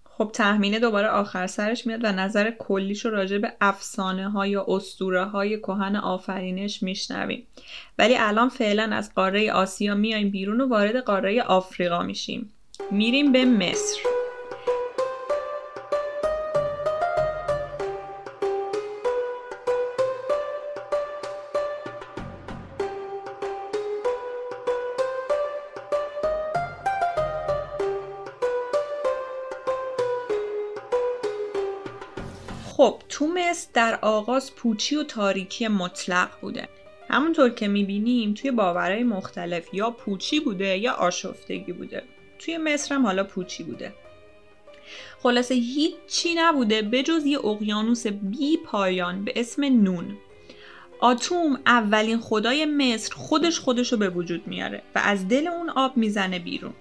خب 0.04 0.32
تحمینه 0.34 0.80
دوباره 0.80 1.08
آخر 1.08 1.48
سرش 1.48 1.88
میاد 1.88 2.00
و 2.04 2.12
نظر 2.12 2.52
کلیش 2.52 3.06
رو 3.06 3.12
راجع 3.12 3.38
به 3.38 3.54
افسانه 3.62 4.30
ها 4.30 4.48
یا 4.48 4.66
اسطوره 4.68 5.26
های 5.26 5.60
کهن 5.60 5.96
آفرینش 5.96 6.84
میشنویم. 6.84 7.48
ولی 7.98 8.16
الان 8.18 8.50
فعلا 8.50 8.84
از 8.84 9.14
قاره 9.14 9.52
آسیا 9.52 9.96
میایم 9.96 10.30
بیرون 10.30 10.62
و 10.62 10.70
وارد 10.70 10.96
قاره 10.96 11.42
آفریقا 11.42 12.04
میشیم. 12.04 12.54
میریم 12.92 13.32
به 13.32 13.46
مصر. 13.46 14.19
تو 33.20 33.28
مصر 33.28 33.68
در 33.74 34.00
آغاز 34.02 34.56
پوچی 34.56 34.96
و 34.96 35.04
تاریکی 35.04 35.68
مطلق 35.68 36.30
بوده. 36.42 36.70
همونطور 37.10 37.50
که 37.50 37.68
می‌بینیم 37.68 38.34
توی 38.34 38.52
باورهای 38.52 39.04
مختلف 39.04 39.74
یا 39.74 39.92
پوچی 39.92 40.40
بوده 40.40 40.78
یا 40.78 40.94
آشفتگی 40.94 41.72
بوده. 41.72 42.04
توی 42.40 42.58
مصر 42.58 42.96
هم 42.96 43.06
حالا 43.06 43.24
پوچی 43.24 43.64
بوده. 43.64 43.94
خلاصه 45.24 45.56
هیچی 45.56 46.36
نبوده 46.36 46.82
بجز 46.82 47.26
یه 47.26 47.46
اقیانوس 47.46 48.08
بی 48.08 48.58
پایان 48.58 49.26
به 49.26 49.34
اسم 49.36 49.64
نون. 49.64 50.18
آتوم 51.00 51.60
اولین 51.66 52.20
خدای 52.20 52.66
مصر 52.66 53.16
خودش 53.16 53.60
خودش 53.60 53.92
رو 53.92 53.98
به 53.98 54.10
وجود 54.10 54.48
میاره 54.48 54.82
و 54.96 55.02
از 55.04 55.28
دل 55.28 55.48
اون 55.48 55.70
آب 55.70 55.98
می‌زنه 55.98 56.40
بیرون. 56.40 56.74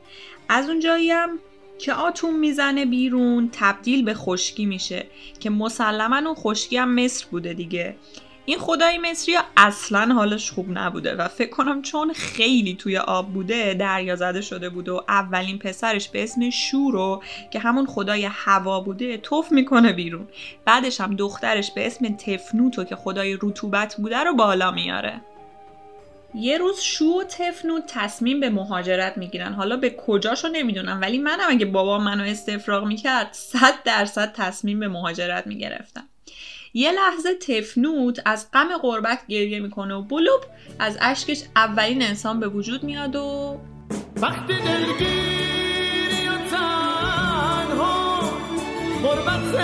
از 0.49 0.68
اونجایی 0.68 1.11
هم 1.11 1.38
که 1.78 1.92
آتوم 1.92 2.38
می‌زنه 2.38 2.87
بیرون 2.87 3.49
تبدیل 3.52 4.04
به 4.04 4.14
خشکی 4.14 4.66
میشه 4.66 5.06
که 5.40 5.50
مسلما 5.50 6.16
اون 6.16 6.35
خشکی 6.35 6.76
هم 6.76 6.94
مصر 6.94 7.26
بوده 7.30 7.54
دیگه. 7.54 7.97
این 8.44 8.58
خدای 8.58 8.99
مصری 8.99 9.35
اصلا 9.56 10.14
حالش 10.14 10.50
خوب 10.50 10.78
نبوده 10.78 11.14
و 11.14 11.28
فکر 11.28 11.50
کنم 11.50 11.82
چون 11.82 12.12
خیلی 12.12 12.75
توی 12.75 12.97
آب 12.97 13.32
بوده 13.32 13.75
دریا 13.75 14.16
زده 14.16 14.40
شده 14.40 14.68
بوده 14.70 14.92
و 14.92 15.00
اولین 15.08 15.58
پسرش 15.58 16.08
به 16.08 16.23
اسم 16.23 16.50
شورو 16.50 17.23
که 17.50 17.58
همون 17.58 17.87
خدای 17.87 18.25
هوا 18.25 18.80
بوده 18.80 19.16
توف 19.16 19.52
می‌کنه 19.52 19.92
بیرون. 19.92 20.28
بعدش 20.64 21.00
هم 21.00 21.16
دخترش 21.16 21.70
به 21.70 21.87
اسم 21.87 22.08
تفنوتو 22.08 22.85
که 22.85 22.97
خدای 22.97 23.38
رطوبت 23.42 23.97
بوده 23.97 24.18
رو 24.18 24.35
بالا 24.35 24.70
میاره. 24.70 25.20
یه 26.35 26.58
روز 26.58 26.80
شو 26.80 27.04
و 27.04 27.25
تفنوت 27.25 27.83
تصمیم 27.87 28.40
به 28.40 28.50
مهاجرت 28.50 29.18
می‌گیرن. 29.18 29.53
حالا 29.53 29.76
به 29.76 29.90
کجاشو 29.90 30.48
نمی‌دونم 30.48 31.00
ولی 31.00 31.18
منم 31.18 31.46
اگه 31.48 31.66
بابا 31.66 31.98
منو 31.98 32.24
استفراغ 32.24 32.85
می‌کرد 32.85 33.29
صد 33.33 33.74
درصد 33.85 34.33
تصمیم 34.33 34.81
به 34.81 34.88
مهاجرت 34.88 35.46
می‌گرفتم. 35.46 36.09
یه 36.74 36.92
لحظه 36.92 37.35
تفنوت 37.35 38.20
از 38.24 38.50
غم 38.53 38.68
غربت 38.83 39.26
گریه 39.29 39.61
می‌کنه 39.61 39.94
و 39.94 40.03
بلوب 40.03 40.40
از 40.79 40.98
اشکش 41.00 41.42
اولین 41.57 42.03
انسان 42.03 42.40
به 42.40 42.48
وجود 42.48 42.83
میاد 42.83 43.16
و 43.16 43.61
وقتی 44.16 44.53
دلگیری 44.53 46.29
و 46.29 46.50
تنها 46.50 48.20
غربت 49.03 49.55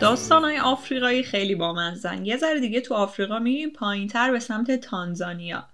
داستانهای 0.00 0.58
آفریقایی 0.58 1.22
خیلی 1.22 1.54
بامزن 1.54 2.26
یه 2.26 2.36
ذره 2.36 2.60
دیگه 2.60 2.80
تو 2.80 2.94
آفریقا 2.94 3.38
میریم 3.38 3.70
پایین 3.70 4.08
تر 4.08 4.30
به 4.30 4.38
سمت 4.38 4.80
تانزانیا. 4.80 5.64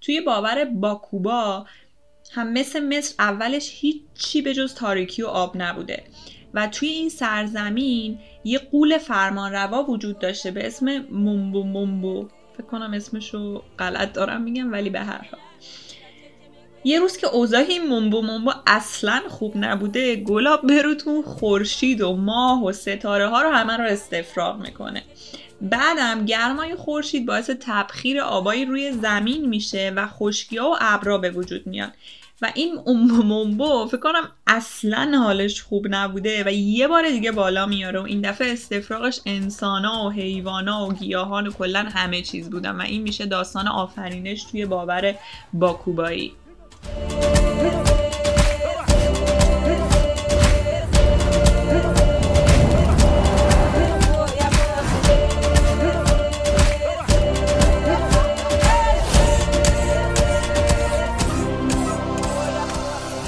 توی 0.00 0.20
باور 0.20 0.64
باکوبا 0.64 1.66
هم 2.32 2.52
مثل 2.52 2.96
مصر 2.96 3.14
اولش 3.18 3.70
هیچی 3.74 4.42
به 4.42 4.54
جز 4.54 4.74
تاریکی 4.74 5.22
و 5.22 5.26
آب 5.26 5.52
نبوده. 5.56 6.04
و 6.54 6.66
توی 6.66 6.88
این 6.88 7.08
سرزمین 7.08 8.18
یه 8.44 8.58
قول 8.58 8.98
فرمانروا 8.98 9.82
وجود 9.84 10.18
داشته 10.18 10.50
به 10.50 10.66
اسم 10.66 10.98
مومبو 10.98 11.62
مومبو. 11.62 12.28
فکر 12.54 12.66
کنم 12.66 12.92
اسمشو 12.92 13.62
غلط 13.78 14.12
دارم 14.12 14.42
میگم 14.42 14.72
ولی 14.72 14.90
به 14.90 15.00
هر 15.00 15.26
حال. 15.30 15.45
یه 16.84 17.00
روز 17.00 17.16
که 17.16 17.26
اوضاع 17.26 17.60
این 17.60 17.86
مومبو 17.86 18.22
مومبو 18.22 18.52
اصلا 18.66 19.22
خوب 19.28 19.52
نبوده 19.56 20.16
گلاب 20.16 20.66
بروتون 20.66 21.22
خورشید 21.22 22.00
و 22.00 22.16
ماه 22.16 22.64
و 22.64 22.72
ستاره 22.72 23.28
ها 23.28 23.42
رو 23.42 23.50
همه 23.50 23.76
رو 23.76 23.84
استفراغ 23.84 24.60
می‌کنه. 24.60 25.02
بعدم 25.60 26.24
گرمای 26.24 26.74
خورشید 26.74 27.26
باعث 27.26 27.50
تبخیر 27.60 28.20
آبایی 28.20 28.64
روی 28.64 28.92
زمین 28.92 29.48
میشه 29.48 29.92
و 29.96 30.06
خشکی 30.06 30.58
و 30.58 30.76
ابرا 30.80 31.18
به 31.18 31.30
وجود 31.30 31.66
میاد 31.66 31.92
و 32.42 32.52
این 32.54 32.74
مومبو 33.24 33.86
فکر 33.86 33.96
کنم 33.96 34.28
اصلا 34.46 35.18
حالش 35.18 35.62
خوب 35.62 35.86
نبوده 35.90 36.44
و 36.46 36.52
یه 36.52 36.88
بار 36.88 37.08
دیگه 37.08 37.32
بالا 37.32 37.66
میاره 37.66 38.00
و 38.00 38.02
این 38.02 38.20
دفعه 38.20 38.52
استفراغش 38.52 39.20
انسانا 39.26 40.06
و 40.06 40.10
حیوانا 40.10 40.86
و 40.86 40.92
گیاهان 40.92 41.46
و 41.46 41.52
کلا 41.52 41.88
همه 41.94 42.22
چیز 42.22 42.50
بودن 42.50 42.76
و 42.76 42.80
این 42.80 43.02
میشه 43.02 43.26
داستان 43.26 43.68
آفرینش 43.68 44.44
توی 44.44 44.66
باور 44.66 45.14
باکوبایی. 45.52 46.32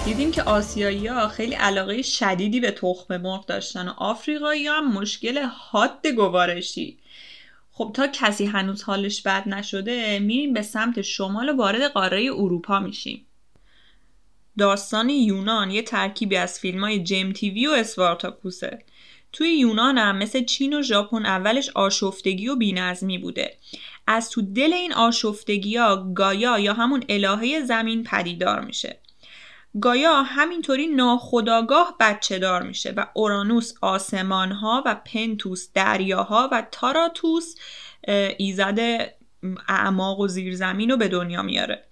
دیدیم 0.09 0.33
که 0.33 0.43
آسیایی 0.43 1.07
ها 1.07 1.29
خیلی 1.29 1.55
علاقه 1.55 2.03
شدیدی 2.03 2.61
به 2.61 2.71
تخم 2.71 3.17
مرغ 3.17 3.47
داشتن 3.47 3.89
و 3.89 3.93
آفریقایی 3.97 4.67
هم 4.67 4.93
مشکل 4.93 5.39
حاد 5.39 6.07
گوارشی. 6.07 6.99
خب 7.73 7.91
تا 7.95 8.07
کسی 8.07 8.47
هنوز 8.47 8.83
حالش 8.83 9.23
بد 9.23 9.49
نشده 9.49 10.19
میریم 10.19 10.53
به 10.53 10.63
سمت 10.63 11.03
شمال 11.03 11.49
و 11.49 11.57
وارد 11.57 11.83
قاره 11.83 12.31
اروپا 12.37 12.81
میشیم. 12.81 13.28
داستان 14.59 15.11
یونان 15.11 15.71
یه 15.71 15.83
ترکیبی 15.83 16.37
از 16.37 16.61
فیلم 16.61 16.85
های 16.85 17.03
جیم 17.03 17.33
تیوی 17.33 17.67
و 17.67 17.71
اسپارتاکوسه 17.71 18.79
توی 19.33 19.49
یونان 19.49 19.99
هم 19.99 20.19
مثل 20.19 20.45
چین 20.45 20.79
و 20.79 20.83
ژاپن 20.83 21.27
اولش 21.27 21.71
آشفتگی 21.75 22.49
و 22.49 22.57
بینظمی 22.57 23.19
بوده. 23.19 23.57
از 24.07 24.31
تو 24.31 24.43
دل 24.43 24.73
این 24.73 24.93
آشفتگی 24.93 25.77
ها 25.77 26.13
گایا 26.15 26.59
یا 26.59 26.73
همون 26.73 27.05
الهه 27.09 27.63
زمین 27.65 28.05
پدیدار 28.05 28.61
میشه. 28.61 29.01
گایا 29.81 30.23
همینطوری 30.23 30.87
ناخداگاه 30.87 31.97
بچه 32.01 32.39
دار 32.39 32.63
میشه 32.63 32.91
و 32.97 33.07
اورانوس 33.15 33.73
آسمان 33.81 34.53
ها 34.53 34.83
و 34.87 35.01
پنتوس 35.05 35.73
دریاها 35.75 36.49
و 36.53 36.67
تاراتوس 36.73 37.55
ایزد 38.39 38.79
اعماق 39.69 40.21
و 40.21 40.29
زیرزمین 40.29 40.91
رو 40.91 40.97
به 40.97 41.09
دنیا 41.09 41.43
میاره. 41.43 41.88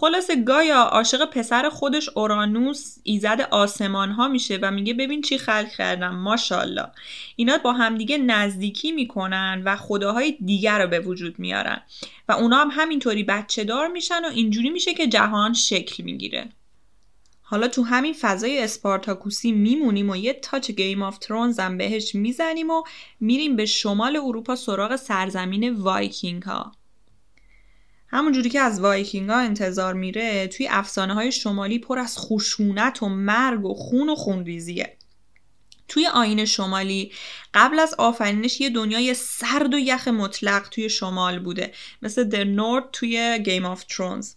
خلاصه 0.00 0.36
گایا 0.36 0.76
عاشق 0.82 1.24
پسر 1.24 1.68
خودش 1.68 2.08
اورانوس 2.14 2.96
ایزد 3.02 3.48
آسمان 3.50 4.10
ها 4.10 4.28
میشه 4.28 4.58
و 4.62 4.70
میگه 4.70 4.94
ببین 4.94 5.22
چی 5.22 5.38
خلق 5.38 5.68
کردم 5.68 6.14
ماشاءالله. 6.14 6.86
اینا 7.36 7.58
با 7.58 7.72
همدیگه 7.72 8.18
نزدیکی 8.18 8.92
می‌کنن 8.92 9.62
و 9.64 9.76
خداهای 9.76 10.36
دیگر 10.44 10.82
رو 10.82 10.88
به 10.88 11.00
وجود 11.00 11.38
میارن. 11.38 11.82
و 12.28 12.32
اونا 12.32 12.56
هم 12.56 12.68
همینطوری 12.72 13.22
بچه 13.22 13.64
دار 13.64 13.88
میشن 13.88 14.24
و 14.24 14.28
اینجوری 14.28 14.70
میشه 14.70 14.94
که 14.94 15.06
جهان 15.06 15.52
شکل 15.52 16.02
می‌گیره. 16.02 16.48
حالا 17.42 17.68
تو 17.68 17.82
همین 17.82 18.14
فضای 18.20 18.58
اسپارتاکوسی 18.58 19.52
میمونیم 19.52 20.10
و 20.10 20.16
یه 20.16 20.32
touch 20.32 20.70
Game 20.70 21.02
of 21.02 21.18
Thrones 21.18 21.60
هم 21.60 21.78
بهش 21.78 22.14
می‌زنیم 22.14 22.70
و 22.70 22.82
میریم 23.20 23.56
به 23.56 23.66
شمال 23.66 24.16
اروپا 24.16 24.56
سراغ 24.56 24.96
سرزمین 24.96 25.74
وایکینگ 25.74 26.42
ها 26.42 26.72
همونجوری 28.14 28.50
که 28.50 28.60
از 28.60 28.80
وایکینگ 28.80 29.30
ها 29.30 29.38
انتظار 29.38 29.94
میره 29.94 30.46
توی 30.46 30.68
افسانه 30.70 31.14
های 31.14 31.32
شمالی 31.32 31.78
پر 31.78 31.98
از 31.98 32.18
خشونت 32.18 33.02
و 33.02 33.08
مرگ 33.08 33.64
و 33.64 33.74
خون 33.74 34.08
و 34.08 34.14
خونریزیه. 34.14 34.96
توی 35.88 36.06
آیین 36.06 36.44
شمالی 36.44 37.12
قبل 37.54 37.78
از 37.78 37.94
آفرینش 37.98 38.60
یه 38.60 38.70
دنیای 38.70 39.14
سرد 39.14 39.74
و 39.74 39.78
یخ 39.78 40.08
مطلق 40.08 40.68
توی 40.68 40.88
شمال 40.88 41.38
بوده. 41.38 41.72
مثل 42.02 42.24
the 42.24 42.44
North 42.44 42.84
توی 42.92 43.38
Game 43.44 43.64
of 43.64 43.84
Thrones 43.84 44.34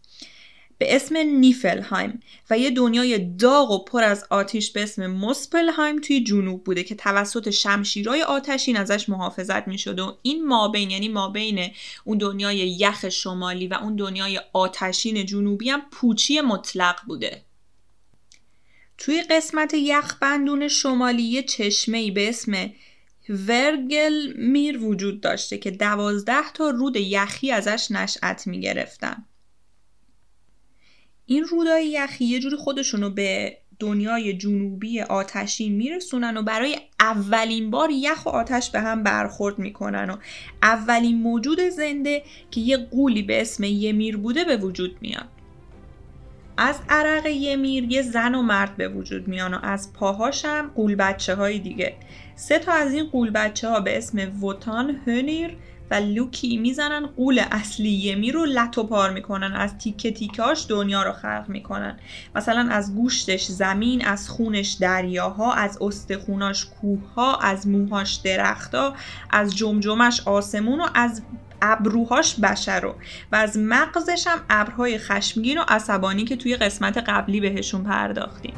به 0.77 0.95
اسم 0.95 1.17
نیفلهایم 1.17 2.19
و 2.49 2.59
یه 2.59 2.69
دنیای 2.69 3.19
داغ 3.19 3.71
و 3.71 3.83
پر 3.83 4.03
از 4.03 4.25
آتیش 4.29 4.71
به 4.71 4.83
اسم 4.83 5.07
مسپلهایم 5.07 6.01
توی 6.01 6.23
جنوب 6.23 6.63
بوده 6.63 6.83
که 6.83 6.95
توسط 6.95 7.49
شمشیرای 7.49 8.23
آتشین 8.23 8.77
ازش 8.77 9.09
محافظت 9.09 9.67
می‌شد 9.67 9.99
و 9.99 10.17
این 10.21 10.47
مابین 10.47 10.91
یعنی 10.91 11.07
مابین 11.07 11.71
اون 12.03 12.17
دنیای 12.17 12.57
یخ 12.57 13.09
شمالی 13.09 13.67
و 13.67 13.73
اون 13.73 13.95
دنیای 13.95 14.41
آتشین 14.53 15.25
جنوبی 15.25 15.69
هم 15.69 15.81
پوچی 15.91 16.41
مطلق 16.41 16.95
بوده 17.07 17.41
توی 18.97 19.21
قسمت 19.21 19.73
یخ 19.73 20.15
بندون 20.19 20.67
شمالی 20.67 21.23
یه 21.23 21.43
چشمه 21.43 22.11
به 22.11 22.29
اسم 22.29 22.71
ورگل 23.29 24.33
میر 24.37 24.83
وجود 24.83 25.21
داشته 25.21 25.57
که 25.57 25.71
دوازده 25.71 26.51
تا 26.53 26.69
رود 26.69 26.95
یخی 26.95 27.51
ازش 27.51 27.87
نشأت 27.91 28.47
می 28.47 28.59
گرفتن. 28.59 29.25
این 31.29 31.43
رودای 31.43 31.87
یخی 31.87 32.25
یه 32.25 32.39
جوری 32.39 32.55
خودشونو 32.55 33.09
به 33.09 33.57
دنیای 33.79 34.33
جنوبی 34.37 35.01
آتشی 35.01 35.69
میرسونن 35.69 36.37
و 36.37 36.43
برای 36.43 36.77
اولین 36.99 37.71
بار 37.71 37.89
یخ 37.91 38.25
و 38.25 38.29
آتش 38.29 38.71
به 38.71 38.79
هم 38.79 39.03
برخورد 39.03 39.59
می‌کنن 39.59 40.09
و 40.09 40.17
اولین 40.61 41.21
موجود 41.21 41.59
زنده 41.59 42.23
که 42.51 42.61
یه 42.61 42.77
قولی 42.77 43.21
به 43.21 43.41
اسم 43.41 43.63
یمیر 43.63 44.17
بوده 44.17 44.43
به 44.43 44.57
وجود 44.57 44.97
میاد. 45.01 45.27
از 46.57 46.79
عرق 46.89 47.25
یمیر 47.25 47.83
یه 47.83 48.01
زن 48.01 48.35
و 48.35 48.41
مرد 48.41 48.77
به 48.77 48.89
وجود 48.89 49.27
میان 49.27 49.53
و 49.53 49.59
از 49.63 49.93
پاهاشم 49.93 50.71
قول 50.75 50.95
بچه 50.95 51.35
های 51.35 51.59
دیگه. 51.59 51.93
سه 52.35 52.59
تا 52.59 52.71
از 52.71 52.93
این 52.93 53.05
قول 53.05 53.29
بچه 53.29 53.69
ها 53.69 53.79
به 53.79 53.97
اسم 53.97 54.31
ووتان 54.41 55.01
هنیر 55.05 55.57
و 55.91 55.95
لوکی 55.95 56.57
می‌زنن 56.57 57.05
قول 57.05 57.41
اصلی 57.51 57.89
یمی 57.89 58.31
رو 58.31 58.45
لط 58.45 58.77
و 58.77 58.83
پار 58.83 59.11
می‌کنن 59.11 59.53
از 59.53 59.77
تیکه 59.77 60.11
تیکاش 60.11 60.65
دنیا 60.69 61.03
رو 61.03 61.11
خلق 61.11 61.45
می‌کنن. 61.47 61.99
مثلا 62.35 62.67
از 62.71 62.95
گوشتش 62.95 63.45
زمین 63.45 64.05
از 64.05 64.29
خونش 64.29 64.73
دریاها 64.73 65.53
از 65.53 65.77
استخوناش 65.81 66.65
کوهها 66.65 67.37
از 67.37 67.67
موهاش 67.67 68.15
درختها 68.15 68.93
از 69.29 69.55
جمجمش 69.55 70.21
آسمون 70.25 70.81
و 70.81 70.87
از 70.95 71.21
ابروهاش 71.61 72.35
بشر 72.35 72.79
رو. 72.79 72.95
و 73.31 73.35
از 73.35 73.57
مغزش 73.57 74.27
هم 74.27 74.39
ابرهای 74.49 74.97
خشمگین 74.97 75.57
و 75.57 75.63
عصبانی 75.67 76.23
که 76.23 76.35
توی 76.35 76.55
قسمت 76.55 76.97
قبلی 76.97 77.39
بهشون 77.39 77.83
پرداختیم. 77.83 78.53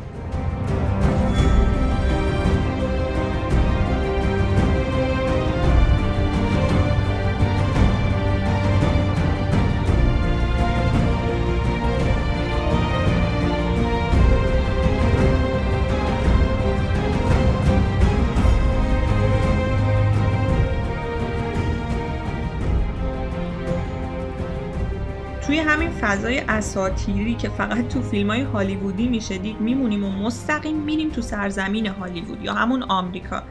فضای 26.09 26.39
اساتیری 26.39 27.35
که 27.35 27.49
فقط 27.49 27.87
تو 27.87 28.01
فیلم 28.01 28.29
های 28.29 28.41
هالیوودی 28.41 29.07
میشه 29.07 29.37
دید 29.37 29.61
میمونیم 29.61 30.03
و 30.03 30.09
مستقیم 30.09 30.75
میریم 30.75 31.09
تو 31.09 31.21
سرزمین 31.21 31.87
هالیوود 31.87 32.43
یا 32.43 32.53
همون 32.53 32.83
آمریکا. 32.83 33.43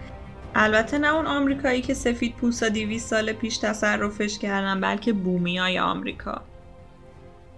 البته 0.54 0.98
نه 0.98 1.14
اون 1.14 1.26
آمریکایی 1.26 1.82
که 1.82 1.94
سفید 1.94 2.34
پوستا 2.36 2.68
200 2.68 3.08
سال 3.08 3.32
پیش 3.32 3.58
تصرفش 3.58 4.38
کردن 4.38 4.80
بلکه 4.80 5.12
بومیای 5.12 5.78
آمریکا. 5.78 6.42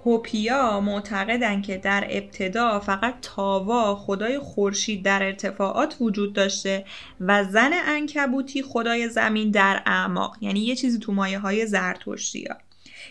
هوپیا 0.04 0.80
معتقدن 0.80 1.62
که 1.62 1.76
در 1.76 2.06
ابتدا 2.10 2.80
فقط 2.80 3.14
تاوا 3.22 3.96
خدای 3.96 4.38
خورشید 4.38 5.02
در 5.02 5.22
ارتفاعات 5.22 5.96
وجود 6.00 6.32
داشته 6.32 6.84
و 7.20 7.44
زن 7.44 7.70
انکبوتی 7.86 8.62
خدای 8.62 9.08
زمین 9.08 9.50
در 9.50 9.82
اعماق. 9.86 10.36
یعنی 10.40 10.60
یه 10.60 10.76
چیزی 10.76 10.98
تو 10.98 11.12
مایه 11.12 11.38
های 11.38 11.66
زرتشتی. 11.66 12.48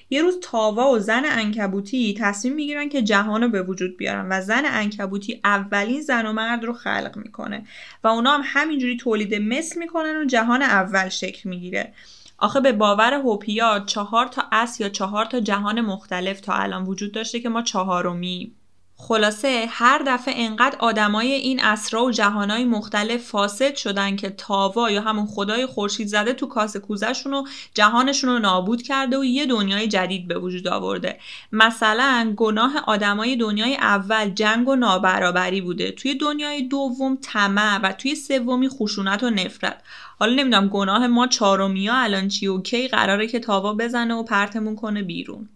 یه 0.09 0.21
روز 0.21 0.39
تاوا 0.41 0.91
و 0.91 0.99
زن 0.99 1.23
انکبوتی 1.25 2.17
تصمیم 2.19 2.53
می‌گیرن 2.53 2.89
که 2.89 3.01
جهان 3.01 3.43
رو 3.43 3.49
به 3.49 3.61
وجود 3.61 3.97
بیارن 3.97 4.27
و 4.29 4.41
زن 4.41 4.63
انکبوتی 4.65 5.39
اولین 5.43 6.01
زن 6.01 6.25
و 6.25 6.33
مرد 6.33 6.63
رو 6.63 6.73
خلق 6.73 7.17
می‌کنه 7.17 7.65
و 8.03 8.07
اونا 8.07 8.31
هم 8.31 8.41
همینجوری 8.43 8.97
تولید 8.97 9.35
مثل 9.35 9.79
می‌کنن 9.79 10.21
و 10.21 10.25
جهان 10.25 10.61
اول 10.61 11.09
شکل 11.09 11.49
می‌گیره. 11.49 11.93
آخه 12.37 12.59
به 12.59 12.71
باور 12.71 13.13
هوپیا 13.13 13.79
چهار 13.79 14.27
تا 14.27 14.43
اس 14.51 14.79
یا 14.79 14.89
چهار 14.89 15.25
تا 15.25 15.39
جهان 15.39 15.81
مختلف 15.81 16.41
تا 16.41 16.53
الان 16.53 16.83
وجود 16.83 17.11
داشته 17.11 17.39
که 17.39 17.49
ما 17.49 17.61
چهارمی 17.61 18.51
خلاصه 19.01 19.65
هر 19.69 20.03
دفعه 20.07 20.33
انقدر 20.37 20.75
آدمای 20.79 21.31
این 21.31 21.63
اسرا 21.63 22.03
و 22.03 22.11
جهانهای 22.11 22.65
مختلف 22.65 23.23
فاسد 23.23 23.75
شدن 23.75 24.15
که 24.15 24.29
تاوا 24.29 24.91
یا 24.91 25.01
همون 25.01 25.25
خدای 25.25 25.65
خورشید 25.65 26.07
زده 26.07 26.33
تو 26.33 26.47
کاسه 26.47 26.79
کوزشون 26.79 27.33
و 27.33 27.43
جهانشون 27.73 28.29
رو 28.29 28.39
نابود 28.39 28.81
کرده 28.81 29.17
و 29.17 29.23
یه 29.23 29.45
دنیای 29.45 29.87
جدید 29.87 30.27
به 30.27 30.39
وجود 30.39 30.67
آورده. 30.67 31.19
مثلا 31.51 32.33
گناه 32.37 32.73
آدمای 32.87 33.35
دنیای 33.35 33.75
اول 33.75 34.29
جنگ 34.29 34.67
و 34.67 34.75
نابرابری 34.75 35.61
بوده. 35.61 35.91
توی 35.91 36.15
دنیای 36.15 36.61
دوم 36.61 37.17
طمع 37.21 37.77
و 37.77 37.91
توی 37.91 38.15
سومی 38.15 38.69
خشونت 38.69 39.23
و 39.23 39.29
نفرت. 39.29 39.81
حالا 40.19 40.33
نمی‌دونم 40.33 40.67
گناه 40.67 41.07
ما 41.07 41.27
چهارمیا 41.27 41.95
الان 41.95 42.27
چی 42.27 42.47
و 42.47 42.61
کی 42.61 42.87
قراره 42.87 43.27
که 43.27 43.39
تاوا 43.39 43.73
بزنه 43.73 44.13
و 44.13 44.23
پرتمون 44.23 44.75
کنه 44.75 45.03
بیرون. 45.03 45.49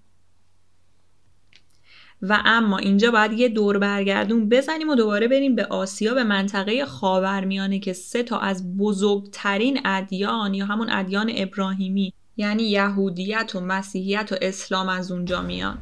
و 2.30 2.42
اما 2.46 2.78
اینجا 2.78 3.12
باید 3.12 3.34
یه 3.34 3.50
دور 3.50 3.78
برگردون 3.78 4.50
بزنیم 4.50 4.90
و 4.90 4.96
دوباره 4.96 5.28
بریم 5.28 5.56
به 5.56 5.66
آسیا 5.66 6.14
به 6.14 6.24
منطقه 6.24 6.86
خاورمیانه 6.86 7.80
که 7.80 7.94
سه 7.94 8.24
تا 8.24 8.40
از 8.40 8.78
بزرگترین 8.78 9.80
ادیان 9.86 10.54
یا 10.54 10.66
همون 10.66 10.90
ادیان 10.90 11.32
ابراهیمی 11.36 12.14
یعنی 12.38 12.64
یهودیت 12.64 13.52
و 13.56 13.60
مسیحیت 13.60 14.32
و 14.32 14.36
اسلام 14.42 14.90
از 14.90 15.12
اونجا 15.12 15.42
میان. 15.42 15.78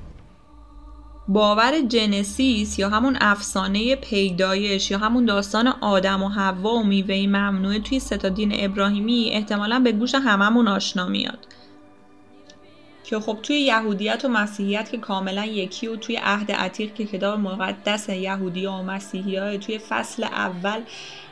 باور 1.28 1.82
جنسیس 1.82 2.80
یا 2.80 2.90
همون 2.90 3.18
افسانه 3.22 3.96
پیدایش 3.96 4.92
یا 4.92 4.98
همون 4.98 5.26
داستان 5.26 5.68
آدم 5.68 6.24
و 6.24 6.30
حوا 6.30 6.74
و 6.74 6.84
میوه 6.84 7.28
ممنوعه 7.28 7.80
توی 7.80 8.00
ستا 8.00 8.30
دین 8.30 8.52
ابراهیمی 8.56 9.30
احتمالا 9.34 9.80
به 9.80 9.92
گوش 9.92 10.16
هممون 10.16 10.68
آشنا 10.68 11.08
میاد. 11.08 11.48
که 13.12 13.20
خب 13.20 13.38
توی 13.44 13.60
یهودیت 13.60 14.26
و 14.26 14.28
مسیحیت 14.28 14.92
که 14.92 14.98
کاملا 14.98 15.46
یکی 15.46 15.88
و 15.88 15.96
توی 15.96 16.20
عهد 16.24 16.52
عتیق 16.52 16.94
که 16.94 17.06
کتاب 17.06 17.40
مقدس 17.40 18.10
یهودی 18.10 18.66
و 18.66 18.72
مسیحی 18.72 19.36
های 19.36 19.58
توی 19.58 19.78
فصل 19.78 20.24
اول 20.24 20.82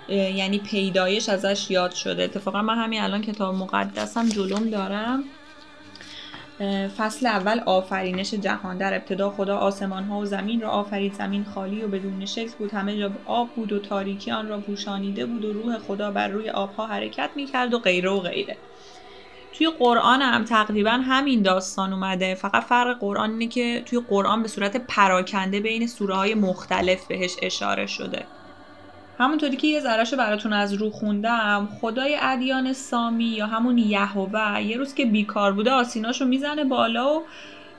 یعنی 0.10 0.60
پیدایش 0.60 1.30
ازش 1.30 1.72
یاد 1.72 1.92
شده. 1.92 2.24
اتفاقا 2.24 2.62
من 2.62 2.78
همین 2.78 3.02
الان 3.02 3.22
کتاب 3.22 3.56
مقدسم 3.56 4.30
جلوم 4.30 4.70
دارم. 4.70 5.24
فصل 6.98 7.28
اول 7.28 7.60
آفرینش 7.66 8.34
جهان. 8.34 8.78
در 8.78 8.94
ابتدا 8.94 9.30
خدا 9.30 9.58
آسمان 9.58 10.04
ها 10.04 10.20
و 10.20 10.26
زمین 10.26 10.62
را 10.62 10.70
آفرید. 10.70 11.14
زمین 11.14 11.44
خالی 11.44 11.84
و 11.84 11.88
بدون 11.88 12.26
شکل 12.26 12.52
بود. 12.60 12.72
همه 12.72 12.98
جا 12.98 13.12
آب 13.26 13.50
بود 13.50 13.72
و 13.72 13.80
تاریکی 13.80 14.32
آن 14.32 14.48
را 14.48 14.60
پوشانیده 14.60 15.26
بود 15.26 15.46
و 15.46 15.54
روح 15.54 15.78
خدا 15.78 16.12
بر 16.12 16.28
روی 16.28 16.50
آبها 16.50 16.88
حرکت 16.88 17.30
می 17.36 17.46
کرد 17.46 17.74
و 17.74 17.80
غیره 17.80 18.10
و 18.10 18.20
غیره. 18.20 18.58
توی 19.54 19.70
قرآن 19.80 20.22
هم 20.22 20.44
تقریبا 20.44 20.92
همین 20.92 21.42
داستان 21.42 21.94
اومده. 21.94 22.36
فقط 22.36 22.64
فرق 22.64 23.00
قرآن 23.00 23.30
اینه 23.30 23.48
که 23.48 23.84
توی 23.86 24.00
قرآن 24.10 24.42
به 24.42 24.48
صورت 24.48 24.78
پراکنده 24.78 25.60
بین 25.60 25.88
سوره 25.88 26.16
های 26.16 26.36
مختلف 26.36 27.08
بهش 27.08 27.36
اشاره 27.42 27.86
شده. 27.86 28.26
همونطوری 29.20 29.58
که 29.58 29.68
یه 29.68 29.80
ذرهشو 29.80 30.18
براتون 30.18 30.54
از 30.54 30.74
رو 30.74 30.90
خوندم 30.90 31.70
خدای 31.82 32.18
ادیان 32.22 32.74
سامی 32.74 33.26
یا 33.26 33.48
همون 33.48 33.78
یهوه 33.78 34.62
یه 34.62 34.78
روز 34.78 34.94
که 34.94 35.06
بیکار 35.06 35.52
بوده 35.52 35.72
آسیناشو 35.72 36.26
می‌زنه 36.26 36.64
بالا 36.64 37.16
و 37.16 37.24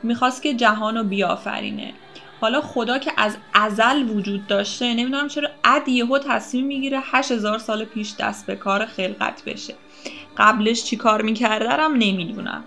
می‌خواست 0.02 0.42
که 0.42 0.54
جهان 0.54 0.96
رو 0.96 1.04
بیافرینه. 1.04 1.92
حالا 2.40 2.60
خدا 2.60 2.98
که 2.98 3.12
از 3.16 3.36
ازل 3.54 4.02
وجود 4.02 4.46
داشته 4.46 4.94
نمی‌دونم 4.94 5.28
چرا 5.28 5.48
اد 5.64 5.88
یهو 5.88 6.18
تصمیم 6.18 6.66
می‌گیره 6.66 7.00
8000 7.04 7.58
سال 7.58 7.84
پیش 7.84 8.14
دست 8.18 8.46
به 8.46 8.56
کار 8.56 8.86
خلقت 8.86 9.44
بشه. 9.44 9.74
قبلش 10.36 10.84
چی 10.84 10.96
کار 10.96 11.22
می‌کرده 11.22 11.68
هم 11.68 11.92
نمی‌دونم. 11.92 12.64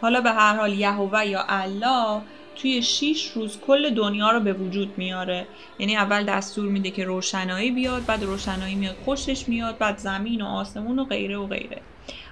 حالا 0.00 0.20
به 0.20 0.30
هر 0.30 0.56
حال 0.56 0.72
یهوه 0.72 1.26
یا 1.26 1.44
الله 1.48 2.22
توی 2.56 2.82
6 2.82 3.32
روز 3.34 3.60
کل 3.60 3.94
دنیا 3.94 4.30
رو 4.30 4.40
به 4.40 4.52
وجود 4.52 4.94
میاره. 4.96 5.46
یعنی 5.78 5.96
اول 5.96 6.24
دستور 6.24 6.68
میده 6.68 6.90
که 6.90 7.04
روشنایی 7.04 7.70
بیاد 7.70 8.06
بعد 8.06 8.24
روشنایی 8.24 8.74
میاد 8.74 8.96
خوشش 9.04 9.48
میاد 9.48 9.78
بعد 9.78 9.98
زمین 9.98 10.42
و 10.42 10.46
آسمون 10.46 10.98
و 10.98 11.04
غیره 11.04 11.36
و 11.36 11.46
غیره. 11.46 11.82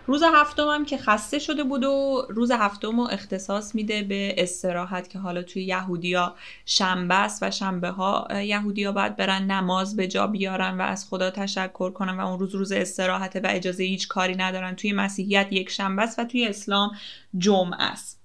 روز 0.07 0.23
هفتم 0.35 0.69
هم 0.69 0.85
که 0.85 0.99
خسته 0.99 1.39
شده 1.39 1.65
بود 1.65 1.85
و 1.85 2.27
روز 2.29 2.51
هفتم 2.51 3.01
رو 3.01 3.09
اختصاص 3.11 3.75
میده 3.75 4.03
به 4.03 4.35
استراحت 4.39 5.11
که 5.11 5.19
حالا 5.19 5.43
توی 5.43 5.63
یهودیا 5.63 6.35
شنبه 6.67 7.15
است 7.15 7.43
و 7.43 7.51
شنبه 7.51 7.89
ها 7.89 8.29
یهودیا 8.43 8.93
باید 8.93 9.17
برن 9.17 9.43
نماز 9.43 9.97
به 9.97 10.09
جا 10.09 10.27
بیارن 10.27 10.79
و 10.79 10.83
از 10.83 11.09
خدا 11.09 11.31
تشکر 11.31 11.91
کنن 11.91 12.17
و 12.17 12.27
اون 12.27 12.39
روز 12.39 12.55
روز 12.55 12.73
استراحته 12.73 13.41
و 13.41 13.47
اجازه 13.51 13.85
هیچ 13.85 14.09
کاری 14.09 14.37
ندارن. 14.37 14.75
توی 14.75 14.93
مسیحیت 14.93 15.53
یک 15.53 15.71
شنبه 15.71 16.03
است 16.03 16.19
و 16.19 16.25
توی 16.25 16.47
اسلام 16.47 16.91
جمعه 17.39 17.83
است. 17.83 18.21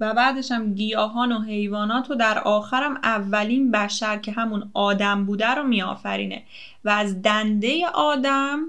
و 0.00 0.14
بعدش 0.14 0.52
هم 0.52 0.74
گیاهان 0.74 1.32
و 1.32 1.42
حیوانات 1.42 2.10
و 2.10 2.14
در 2.14 2.38
آخرم 2.38 2.96
اولین 3.02 3.70
بشر 3.70 4.18
که 4.18 4.32
همون 4.32 4.70
آدم 4.74 5.26
بوده 5.26 5.46
رو 5.46 5.62
میآفرینه. 5.62 6.42
و 6.84 6.90
از 6.90 7.22
دنده 7.22 7.86
آدم 7.94 8.60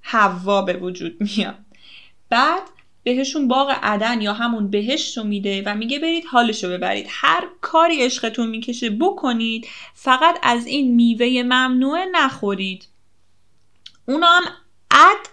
حوا 0.00 0.62
به 0.62 0.72
وجود 0.72 1.16
میاد. 1.20 1.61
بعد 2.32 2.62
بهشون 3.04 3.48
باغ 3.48 3.78
عدن 3.82 4.20
یا 4.20 4.32
همون 4.32 4.70
بهشت 4.70 5.18
رو 5.18 5.24
میده 5.24 5.62
و 5.66 5.74
میگه 5.74 5.98
برید 5.98 6.24
حالشو 6.24 6.68
ببرید. 6.68 7.06
هر 7.10 7.48
کاری 7.60 8.02
عشقتون 8.02 8.48
می‌کشه 8.48 8.90
بکنید 8.90 9.68
فقط 9.94 10.38
از 10.42 10.66
این 10.66 10.94
میوه 10.94 11.42
ممنوعه 11.42 12.06
نخورید. 12.12 12.88
اونا 14.08 14.26
هم 14.26 14.42
عد 14.90 15.28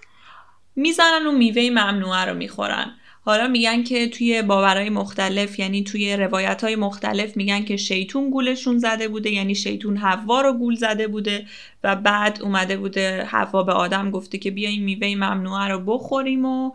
می‌زنن 0.76 1.28
و 1.28 1.32
میوه 1.32 1.70
ممنوعه 1.70 2.26
رو 2.26 2.34
می‌خورن. 2.34 2.99
حالا 3.22 3.48
میگن 3.48 3.84
که 3.84 4.08
توی 4.08 4.42
باورهای 4.42 4.90
مختلف 4.90 5.60
یعنی 5.60 5.84
توی 5.84 6.18
روایت 6.18 6.64
های 6.64 6.76
مختلف 6.76 7.38
میگن 7.38 7.66
که 7.66 7.78
شیطون 7.78 8.30
گولشون 8.30 8.78
زده 8.78 9.08
بوده 9.08 9.30
یعنی 9.30 9.56
شیطون 9.56 9.98
حوا 9.98 10.42
رو 10.42 10.54
گول 10.54 10.76
زده 10.76 11.08
بوده 11.08 11.46
و 11.84 11.96
بعد 11.96 12.40
اومده 12.42 12.78
بوده 12.78 13.24
حوا 13.24 13.64
به 13.64 13.74
آدم 13.74 14.12
گفته 14.12 14.38
که 14.38 14.52
بیا 14.52 14.70
این 14.70 14.84
میوه 14.84 15.16
ممنوعه 15.16 15.68
رو 15.68 15.80
بخوریم 15.80 16.46
و 16.46 16.72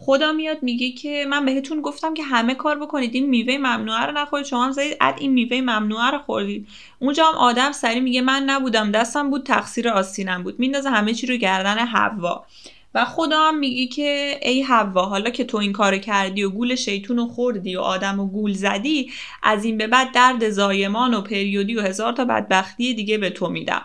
خدا 0.00 0.32
میاد 0.32 0.62
میگه 0.62 0.90
که 0.90 1.26
من 1.28 1.44
بهتون 1.44 1.82
گفتم 1.82 2.14
که 2.14 2.22
همه 2.22 2.54
کار 2.54 2.78
بکنید. 2.78 3.14
این 3.14 3.26
میوه 3.26 3.58
ممنوعه 3.58 4.06
رو 4.06 4.12
نخورید. 4.12 4.46
شما 4.46 4.64
هم 4.64 4.72
زدید 4.72 4.96
اد 5.00 5.14
این 5.18 5.32
میوه 5.32 5.60
ممنوعه 5.60 6.10
رو 6.10 6.18
خوردید. 6.18 6.68
اونجا 6.98 7.24
هم 7.24 7.34
آدم 7.34 7.72
سری 7.72 8.00
میگه 8.00 8.20
من 8.20 8.42
نبودم 8.42 8.90
دستم 8.90 9.30
بود 9.30 9.46
تقصیر 9.46 9.88
آستینم 9.88 10.42
بود. 10.42 10.58
میندازه 10.58 10.90
همه 10.90 11.14
چی 11.14 11.26
رو 11.26 11.36
گردن 11.36 11.78
حوا. 11.78 12.46
و 12.98 13.04
خدا 13.04 13.40
هم 13.40 13.58
میگه 13.58 13.86
که 13.86 14.40
ای 14.42 14.62
حوا 14.62 15.04
حالا 15.04 15.30
که 15.30 15.44
تو 15.44 15.58
این 15.58 15.72
کار 15.72 15.98
کردی 15.98 16.44
و 16.44 16.50
گول 16.50 16.74
شیطون 16.74 17.16
رو 17.16 17.28
خوردی 17.28 17.76
و 17.76 17.80
آدم 17.80 18.20
و 18.20 18.26
گول 18.26 18.52
زدی 18.52 19.10
از 19.42 19.64
این 19.64 19.78
به 19.78 19.86
بعد 19.86 20.12
درد 20.12 20.50
زایمان 20.50 21.14
و 21.14 21.20
پریودی 21.20 21.74
و 21.74 21.82
هزار 21.82 22.12
تا 22.12 22.24
بدبختی 22.24 22.94
دیگه 22.94 23.18
به 23.18 23.30
تو 23.30 23.48
میدم. 23.48 23.82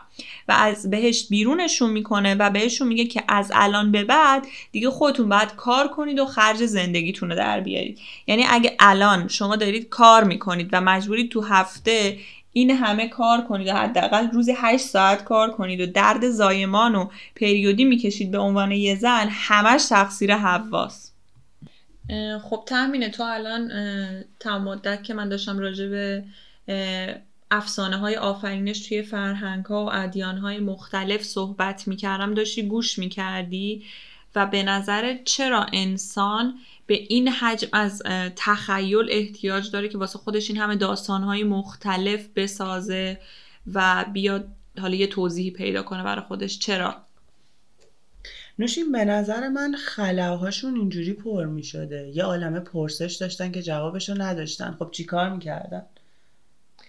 و 0.47 0.51
از 0.51 0.89
بهشت 0.89 1.29
بیرونشون 1.29 1.89
می‌کنه 1.89 2.35
و 2.35 2.49
بهشون 2.49 2.87
میگه 2.87 3.05
که 3.05 3.23
از 3.27 3.51
الان 3.55 3.91
به 3.91 4.03
بعد 4.03 4.47
دیگه 4.71 4.89
خودتون 4.89 5.29
باید 5.29 5.55
کار 5.55 5.87
کنید 5.87 6.19
و 6.19 6.25
خرج 6.25 6.65
زندگیتون 6.65 7.29
رو 7.29 7.35
در 7.35 7.59
بیارید. 7.59 7.99
یعنی 8.27 8.45
اگه 8.49 8.75
الان 8.79 9.27
شما 9.27 9.55
دارید 9.55 9.89
کار 9.89 10.23
می‌کنید 10.23 10.69
و 10.71 10.81
مجبورید 10.81 11.31
تو 11.31 11.41
هفته 11.41 12.17
این 12.53 12.71
همه 12.71 13.07
کار 13.07 13.41
کنید 13.41 13.67
و 13.67 13.73
حداقل 13.73 14.29
روزی 14.29 14.53
8 14.57 14.85
ساعت 14.85 15.23
کار 15.23 15.51
کنید 15.51 15.79
و 15.79 15.85
درد 15.85 16.29
زایمان 16.29 16.95
و 16.95 17.09
پریودی 17.35 17.85
می‌کشید 17.85 18.31
به 18.31 18.37
عنوان 18.37 18.71
یه 18.71 18.95
زن 18.95 19.27
همش 19.31 19.85
تقصیر 19.85 20.35
حواس 20.35 21.11
خب 22.43 22.63
تامینه 22.65 23.09
تو 23.09 23.23
الان 23.23 23.71
تا 24.39 24.59
مدت 24.59 25.03
که 25.03 25.13
من 25.13 25.29
داشتم 25.29 25.59
راجع 25.59 25.87
به 25.87 26.23
افسانه 27.51 27.97
های 27.97 28.15
آفرینش 28.15 28.87
توی 28.87 29.01
فرهنگ 29.01 29.65
ها 29.65 29.85
و 29.85 29.89
ادیان 29.93 30.37
های 30.37 30.59
مختلف 30.59 31.23
صحبت 31.23 31.87
می‌کردم 31.87 32.33
داشتی 32.33 32.67
گوش 32.67 32.99
می‌کردی 32.99 33.83
و 34.35 34.45
به 34.45 34.63
نظر 34.63 35.17
چرا 35.25 35.65
انسان 35.73 36.53
به 36.87 36.93
این 36.93 37.27
حجم 37.27 37.67
از 37.73 38.01
تخیل 38.35 39.07
احتیاج 39.09 39.71
داره 39.71 39.89
که 39.89 39.97
واسه 39.97 40.19
خودش 40.19 40.49
این 40.49 40.59
همه 40.59 40.75
داستانهای 40.75 41.43
مختلف 41.43 42.27
بسازه 42.35 43.19
و 43.73 44.05
بیاد 44.13 44.47
حالا 44.79 44.95
یه 44.95 45.07
توضیحی 45.07 45.51
پیدا 45.51 45.83
کنه 45.83 46.03
برای 46.03 46.25
خودش. 46.25 46.59
چرا؟ 46.59 46.95
نوشین 48.59 48.91
به 48.91 49.05
نظر 49.05 49.49
من 49.49 49.75
خلاهاشون 49.75 50.75
اینجوری 50.75 51.13
پر 51.13 51.45
می 51.45 51.63
شده 51.63 52.11
یه 52.15 52.23
عالمه 52.23 52.59
پرسش 52.59 53.13
داشتن 53.13 53.51
که 53.51 53.61
جوابشو 53.61 54.21
نداشتن. 54.21 54.75
خب 54.79 54.91
چیکار 54.91 55.29
می‌کردن؟ 55.29 55.85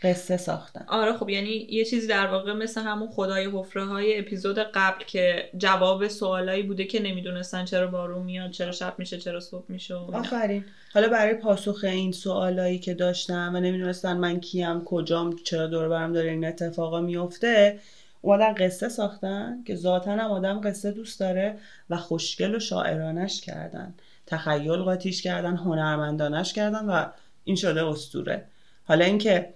قصه 0.05 0.37
ساختن. 0.37 0.85
آره 0.89 1.13
خب 1.13 1.29
یعنی 1.29 1.67
یه 1.71 1.85
چیزی 1.85 2.07
در 2.07 2.27
واقع 2.27 2.53
مثل 2.53 2.81
همون 2.81 3.09
خدای 3.09 3.51
حفره 3.53 3.85
های 3.85 4.19
اپیزود 4.19 4.59
قبل 4.59 5.05
که 5.05 5.51
جواب 5.57 6.09
سوالایی 6.09 6.63
بوده 6.63 6.85
که 6.85 7.03
نمی‌دونستن 7.03 7.65
چرا 7.65 7.87
بارون 7.87 8.23
میاد 8.23 8.51
چرا 8.51 8.73
شب 8.73 8.95
میشه 8.99 9.19
چرا 9.19 9.41
صبح 9.41 9.65
میشه 9.69 9.95
آفرین. 9.95 10.65
حالا 10.95 11.09
برای 11.09 11.35
پاسخ 11.35 11.81
این 11.85 12.13
سوالایی 12.13 12.79
که 12.79 12.95
داشتم 12.95 13.53
و 13.55 13.61
نمی‌دونستن 13.61 14.17
من 14.17 14.41
کیم 14.41 14.85
کجام 14.85 15.37
چرا 15.45 15.67
دور 15.67 15.89
برم 15.89 16.13
داره 16.13 16.31
این 16.31 16.45
اتفاقا 16.45 17.01
میفته 17.01 17.79
اومدن 18.21 18.55
قصه 18.55 18.89
ساختن 18.89 19.63
که 19.67 19.75
ذاتا 19.75 20.13
هم 20.13 20.19
آدم 20.19 20.61
قصه 20.61 20.91
دوست 20.91 21.21
داره 21.21 21.59
و 21.91 21.97
خوشگل 21.97 22.55
و 22.55 22.59
شاعرانش 22.59 23.41
کردن. 23.41 23.95
تخیل 24.27 24.77
قاطیش 24.77 25.23
کردن 25.23 25.57
هنرمندانش 25.57 26.53
کردن 26.53 26.85
و 26.85 27.07
این 27.45 27.57
شده 27.57 27.87
استوره. 27.87 28.45
حالا 28.85 29.05
اینکه 29.05 29.55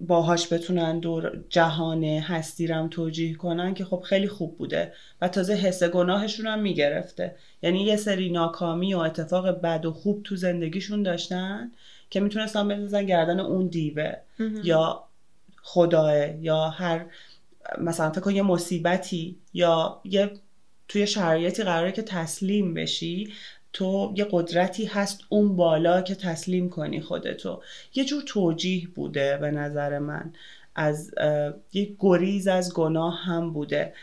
باهاش 0.00 0.52
بتونن 0.52 0.98
دور 0.98 1.44
جهان 1.48 2.04
هستیرم 2.04 2.88
توجیه 2.88 3.34
کنن 3.34 3.74
که 3.74 3.84
خب 3.84 4.00
خیلی 4.00 4.28
خوب 4.28 4.58
بوده 4.58 4.92
و 5.20 5.28
تازه 5.28 5.54
حس 5.54 5.82
گناهشون 5.82 6.46
هم 6.46 6.58
می‌گرفته. 6.58 7.36
یعنی 7.62 7.84
یه 7.84 7.96
سری 7.96 8.30
ناکامی 8.30 8.94
و 8.94 8.98
اتفاق 8.98 9.48
بد 9.48 9.86
و 9.86 9.92
خوب 9.92 10.22
تو 10.22 10.36
زندگیشون 10.36 11.02
داشتن 11.02 11.70
که 12.10 12.20
می‌تونستن 12.20 12.68
بندازن 12.68 13.06
گردن 13.06 13.40
اون 13.40 13.66
دیوه 13.66 14.12
یا 14.62 15.02
خداه 15.62 16.36
یا 16.40 16.68
هر 16.68 17.06
مثلا 17.78 18.10
فکر 18.10 18.20
کن 18.20 18.34
یه 18.34 18.42
مصیبتی 18.42 19.36
یا 19.54 20.00
یه 20.04 20.30
توی 20.88 21.06
شرایطی 21.06 21.62
قراره 21.62 21.92
که 21.92 22.02
تسلیم 22.02 22.74
بشی 22.74 23.32
تو 23.76 24.12
یه 24.16 24.26
قدرتی 24.30 24.84
هست 24.84 25.20
اون 25.28 25.56
بالا 25.56 26.02
که 26.02 26.14
تسلیم 26.14 26.70
کنی 26.70 27.00
خودتو. 27.00 27.62
یه 27.94 28.04
جور 28.04 28.22
توجیه 28.26 28.88
بوده 28.88 29.38
به 29.40 29.50
نظر 29.50 29.98
من. 29.98 30.32
از 30.74 31.10
یه 31.72 31.96
گریز 31.98 32.48
از 32.48 32.74
گناه 32.74 33.22
هم 33.22 33.52
بوده. 33.52 33.94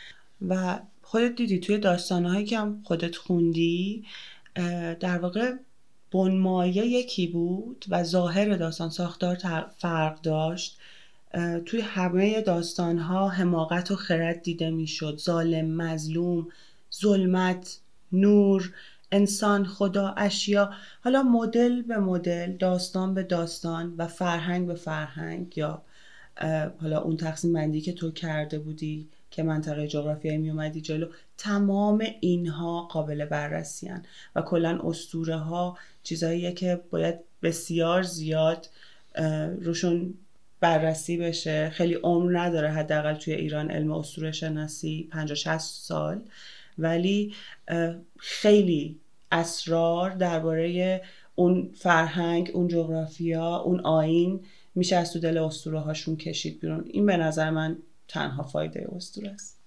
و 0.48 0.78
خودت 1.02 1.36
دیدی 1.36 1.58
توی 1.58 1.78
داستانهایی 1.78 2.44
که 2.44 2.58
هم 2.58 2.80
خودت 2.84 3.16
خوندی 3.16 4.04
در 5.00 5.18
واقع 5.18 5.52
بنمایه 6.12 6.86
یکی 6.86 7.26
بود 7.26 7.84
و 7.88 8.04
ظاهر 8.04 8.56
داستان 8.56 8.90
ساختار 8.90 9.38
فرق 9.78 10.20
داشت. 10.20 10.78
توی 11.66 11.80
همه 11.80 12.40
داستانها 12.40 13.28
حماقت 13.28 13.90
و 13.90 13.96
خرد 13.96 14.42
دیده 14.42 14.70
می‌شد. 14.70 15.18
ظالم 15.18 15.66
مظلوم 15.66 16.48
ظلمت 17.00 17.78
نور. 18.12 18.72
انسان 19.14 19.64
خدا 19.64 20.14
اشیا. 20.16 20.72
حالا 21.04 21.22
مدل 21.22 21.82
به 21.82 21.98
مدل 21.98 22.52
داستان 22.56 23.14
به 23.14 23.22
داستان 23.22 23.94
و 23.98 24.06
فرهنگ 24.06 24.66
به 24.66 24.74
فرهنگ 24.74 25.58
یا 25.58 25.82
حالا 26.80 27.00
اون 27.00 27.16
تقسیم 27.16 27.52
بندی 27.52 27.80
که 27.80 27.92
تو 27.92 28.10
کرده 28.10 28.58
بودی 28.58 29.08
که 29.30 29.42
منطقه 29.42 29.88
جغرافیایی 29.88 30.38
می 30.38 30.50
اومدی 30.50 30.80
جلو 30.80 31.06
تمام 31.38 32.04
اینها 32.20 32.82
قابل 32.82 33.24
بررسی 33.24 33.90
و 34.36 34.42
کلا 34.42 34.80
اسطوره 34.84 35.36
ها 35.36 35.78
چیزاییه 36.02 36.52
که 36.52 36.80
باید 36.90 37.14
بسیار 37.42 38.02
زیاد 38.02 38.68
روشون 39.60 40.14
بررسی 40.60 41.16
بشه. 41.16 41.70
خیلی 41.70 41.94
عمر 41.94 42.38
نداره 42.38 42.70
حداقل 42.70 43.14
توی 43.14 43.34
ایران 43.34 43.70
علم 43.70 43.92
اسطوره 43.92 44.32
شناسی 44.32 45.08
50 45.12 45.34
60 45.34 45.58
سال. 45.58 46.20
ولی 46.78 47.34
خیلی 48.18 48.98
اسرار 49.34 50.10
درباره 50.10 51.02
اون 51.34 51.70
فرهنگ 51.74 52.50
اون 52.54 52.68
جغرافیا 52.68 53.56
اون 53.56 53.80
آین 53.80 54.40
میشه 54.74 54.96
از 54.96 55.12
تو 55.12 55.18
دل 55.18 55.38
اسطوره 55.38 55.80
هاشون 55.80 56.16
کشید 56.16 56.60
بیرون. 56.60 56.84
این 56.86 57.06
به 57.06 57.16
نظر 57.16 57.50
من 57.50 57.78
تنها 58.08 58.42
فایده 58.42 58.88
اسطوره 58.96 59.30
است. 59.30 59.60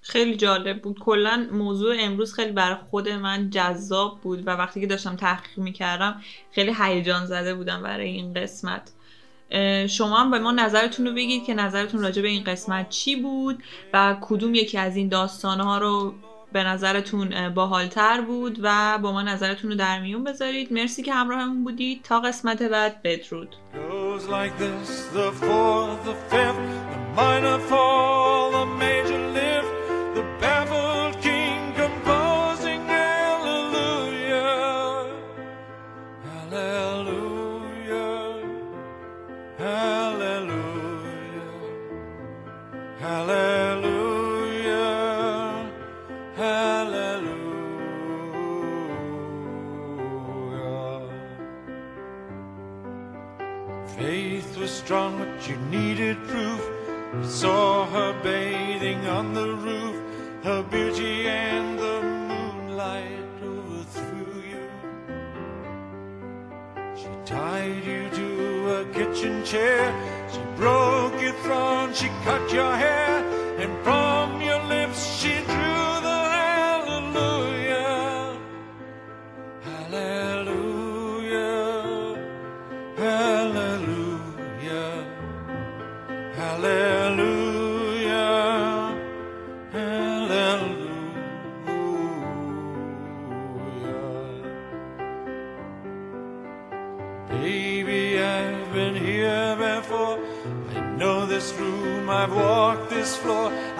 خیلی 0.00 0.36
جالب 0.36 0.82
بود. 0.82 0.98
کلا 0.98 1.48
موضوع 1.52 1.94
امروز 1.98 2.34
خیلی 2.34 2.52
برای 2.52 2.76
خود 2.90 3.08
من 3.08 3.50
جذاب 3.50 4.20
بود 4.20 4.46
و 4.46 4.50
وقتی 4.50 4.80
که 4.80 4.86
داشتم 4.86 5.16
تحقیق 5.16 5.58
می‌کردم 5.58 6.20
خیلی 6.52 6.72
هیجان 6.78 7.26
زده 7.26 7.54
بودم 7.54 7.82
برای 7.82 8.08
این 8.08 8.34
قسمت. 8.34 8.90
شما 9.88 10.16
هم 10.16 10.30
به 10.30 10.38
ما 10.38 10.52
نظرتون 10.52 11.06
رو 11.06 11.14
بگید 11.14 11.44
که 11.44 11.54
نظرتون 11.54 12.02
راجع 12.02 12.22
به 12.22 12.28
این 12.28 12.44
قسمت 12.44 12.88
چی 12.88 13.16
بود 13.16 13.62
و 13.92 14.16
کدوم 14.20 14.54
یکی 14.54 14.78
از 14.78 14.96
این 14.96 15.08
داستانها 15.08 15.78
رو 15.78 16.14
به 16.54 16.64
نظرتون 16.64 17.48
باحالتر 17.48 18.20
بود 18.20 18.58
و 18.62 18.98
با 18.98 19.12
ما 19.12 19.22
نظرتون 19.22 19.70
رو 19.70 19.76
در 19.76 20.00
میون 20.00 20.24
بذارید. 20.24 20.72
مرسی 20.72 21.02
که 21.02 21.14
همراهمون 21.14 21.64
بودید. 21.64 22.02
تا 22.02 22.20
قسمت 22.20 22.62
بعد 22.62 23.02
بدرود. 23.02 23.56
Goes 23.74 24.22
like 24.28 24.54
this 24.58 24.90
the 25.14 25.32
fourth, 25.40 26.00
the 26.04 26.16
fifth, 26.30 26.62
the 26.92 26.98
minor 27.16 27.58
fall, 27.70 28.52
the 28.52 28.66
major 28.84 29.13
you 55.48 55.56
needed 55.56 56.16
proof. 56.26 56.62
You 57.12 57.24
saw 57.24 57.86
her 57.86 58.12
bathing 58.22 59.06
on 59.06 59.34
the 59.34 59.54
roof, 59.54 59.96
her 60.42 60.62
beauty 60.62 61.28
and 61.28 61.78
the 61.78 62.00
moonlight 62.02 63.28
overthrew 63.42 64.42
you. 64.50 64.64
She 66.96 67.08
tied 67.26 67.84
you 67.84 68.08
to 68.10 68.80
a 68.80 68.84
kitchen 68.92 69.44
chair, 69.44 69.92
she 70.32 70.40
broke 70.56 71.20
your 71.20 71.34
throne, 71.44 71.92
she 71.92 72.08
cut 72.24 72.50
your 72.52 72.74
hair, 72.74 73.22
and 73.58 73.72
from 73.84 74.40
your 74.40 74.62
lips 74.64 75.18
she 75.18 75.33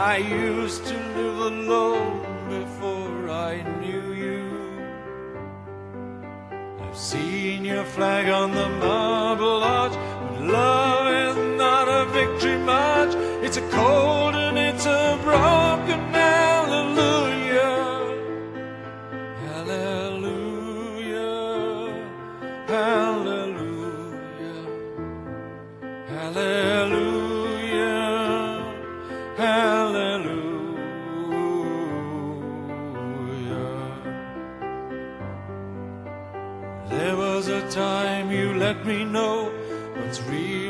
I 0.05 0.19
used 0.19 0.85
to 0.85 0.97
live 1.17 1.39
alone 1.53 2.21
before 2.51 3.31
I 3.31 3.63
knew 3.81 4.13
you. 4.13 4.45
I've 6.83 6.95
seen 6.95 7.65
your 7.65 7.85
flag 7.85 8.29
on 8.29 8.53
the 8.53 8.69
marble 8.69 9.63
arch, 9.63 9.95
but 9.95 10.43
love 10.43 11.07
is 11.09 11.59
not 11.59 11.89
a 11.89 12.05
victory 12.13 12.59
march. 12.59 13.15
It's 13.43 13.57
a 13.57 13.67
cold 13.71 14.24
let 38.75 38.87
me 38.87 39.05
know 39.05 39.51
what's 39.95 40.21
really 40.23 40.64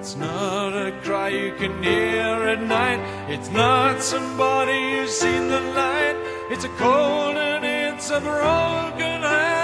it's 0.00 0.16
not 0.16 0.72
a 0.72 0.92
cry 1.02 1.28
you 1.28 1.52
can 1.56 1.82
hear 1.82 2.48
at 2.48 2.62
night. 2.62 3.00
It's 3.28 3.50
not 3.50 4.00
somebody 4.00 4.96
who's 4.96 5.10
seen 5.10 5.48
the 5.48 5.60
light. 5.60 6.16
It's 6.48 6.64
a 6.64 6.70
cold 6.78 7.36
and 7.36 7.62
it's 7.66 8.08
a 8.08 8.18
broken 8.18 9.20
hallelujah. 9.20 9.59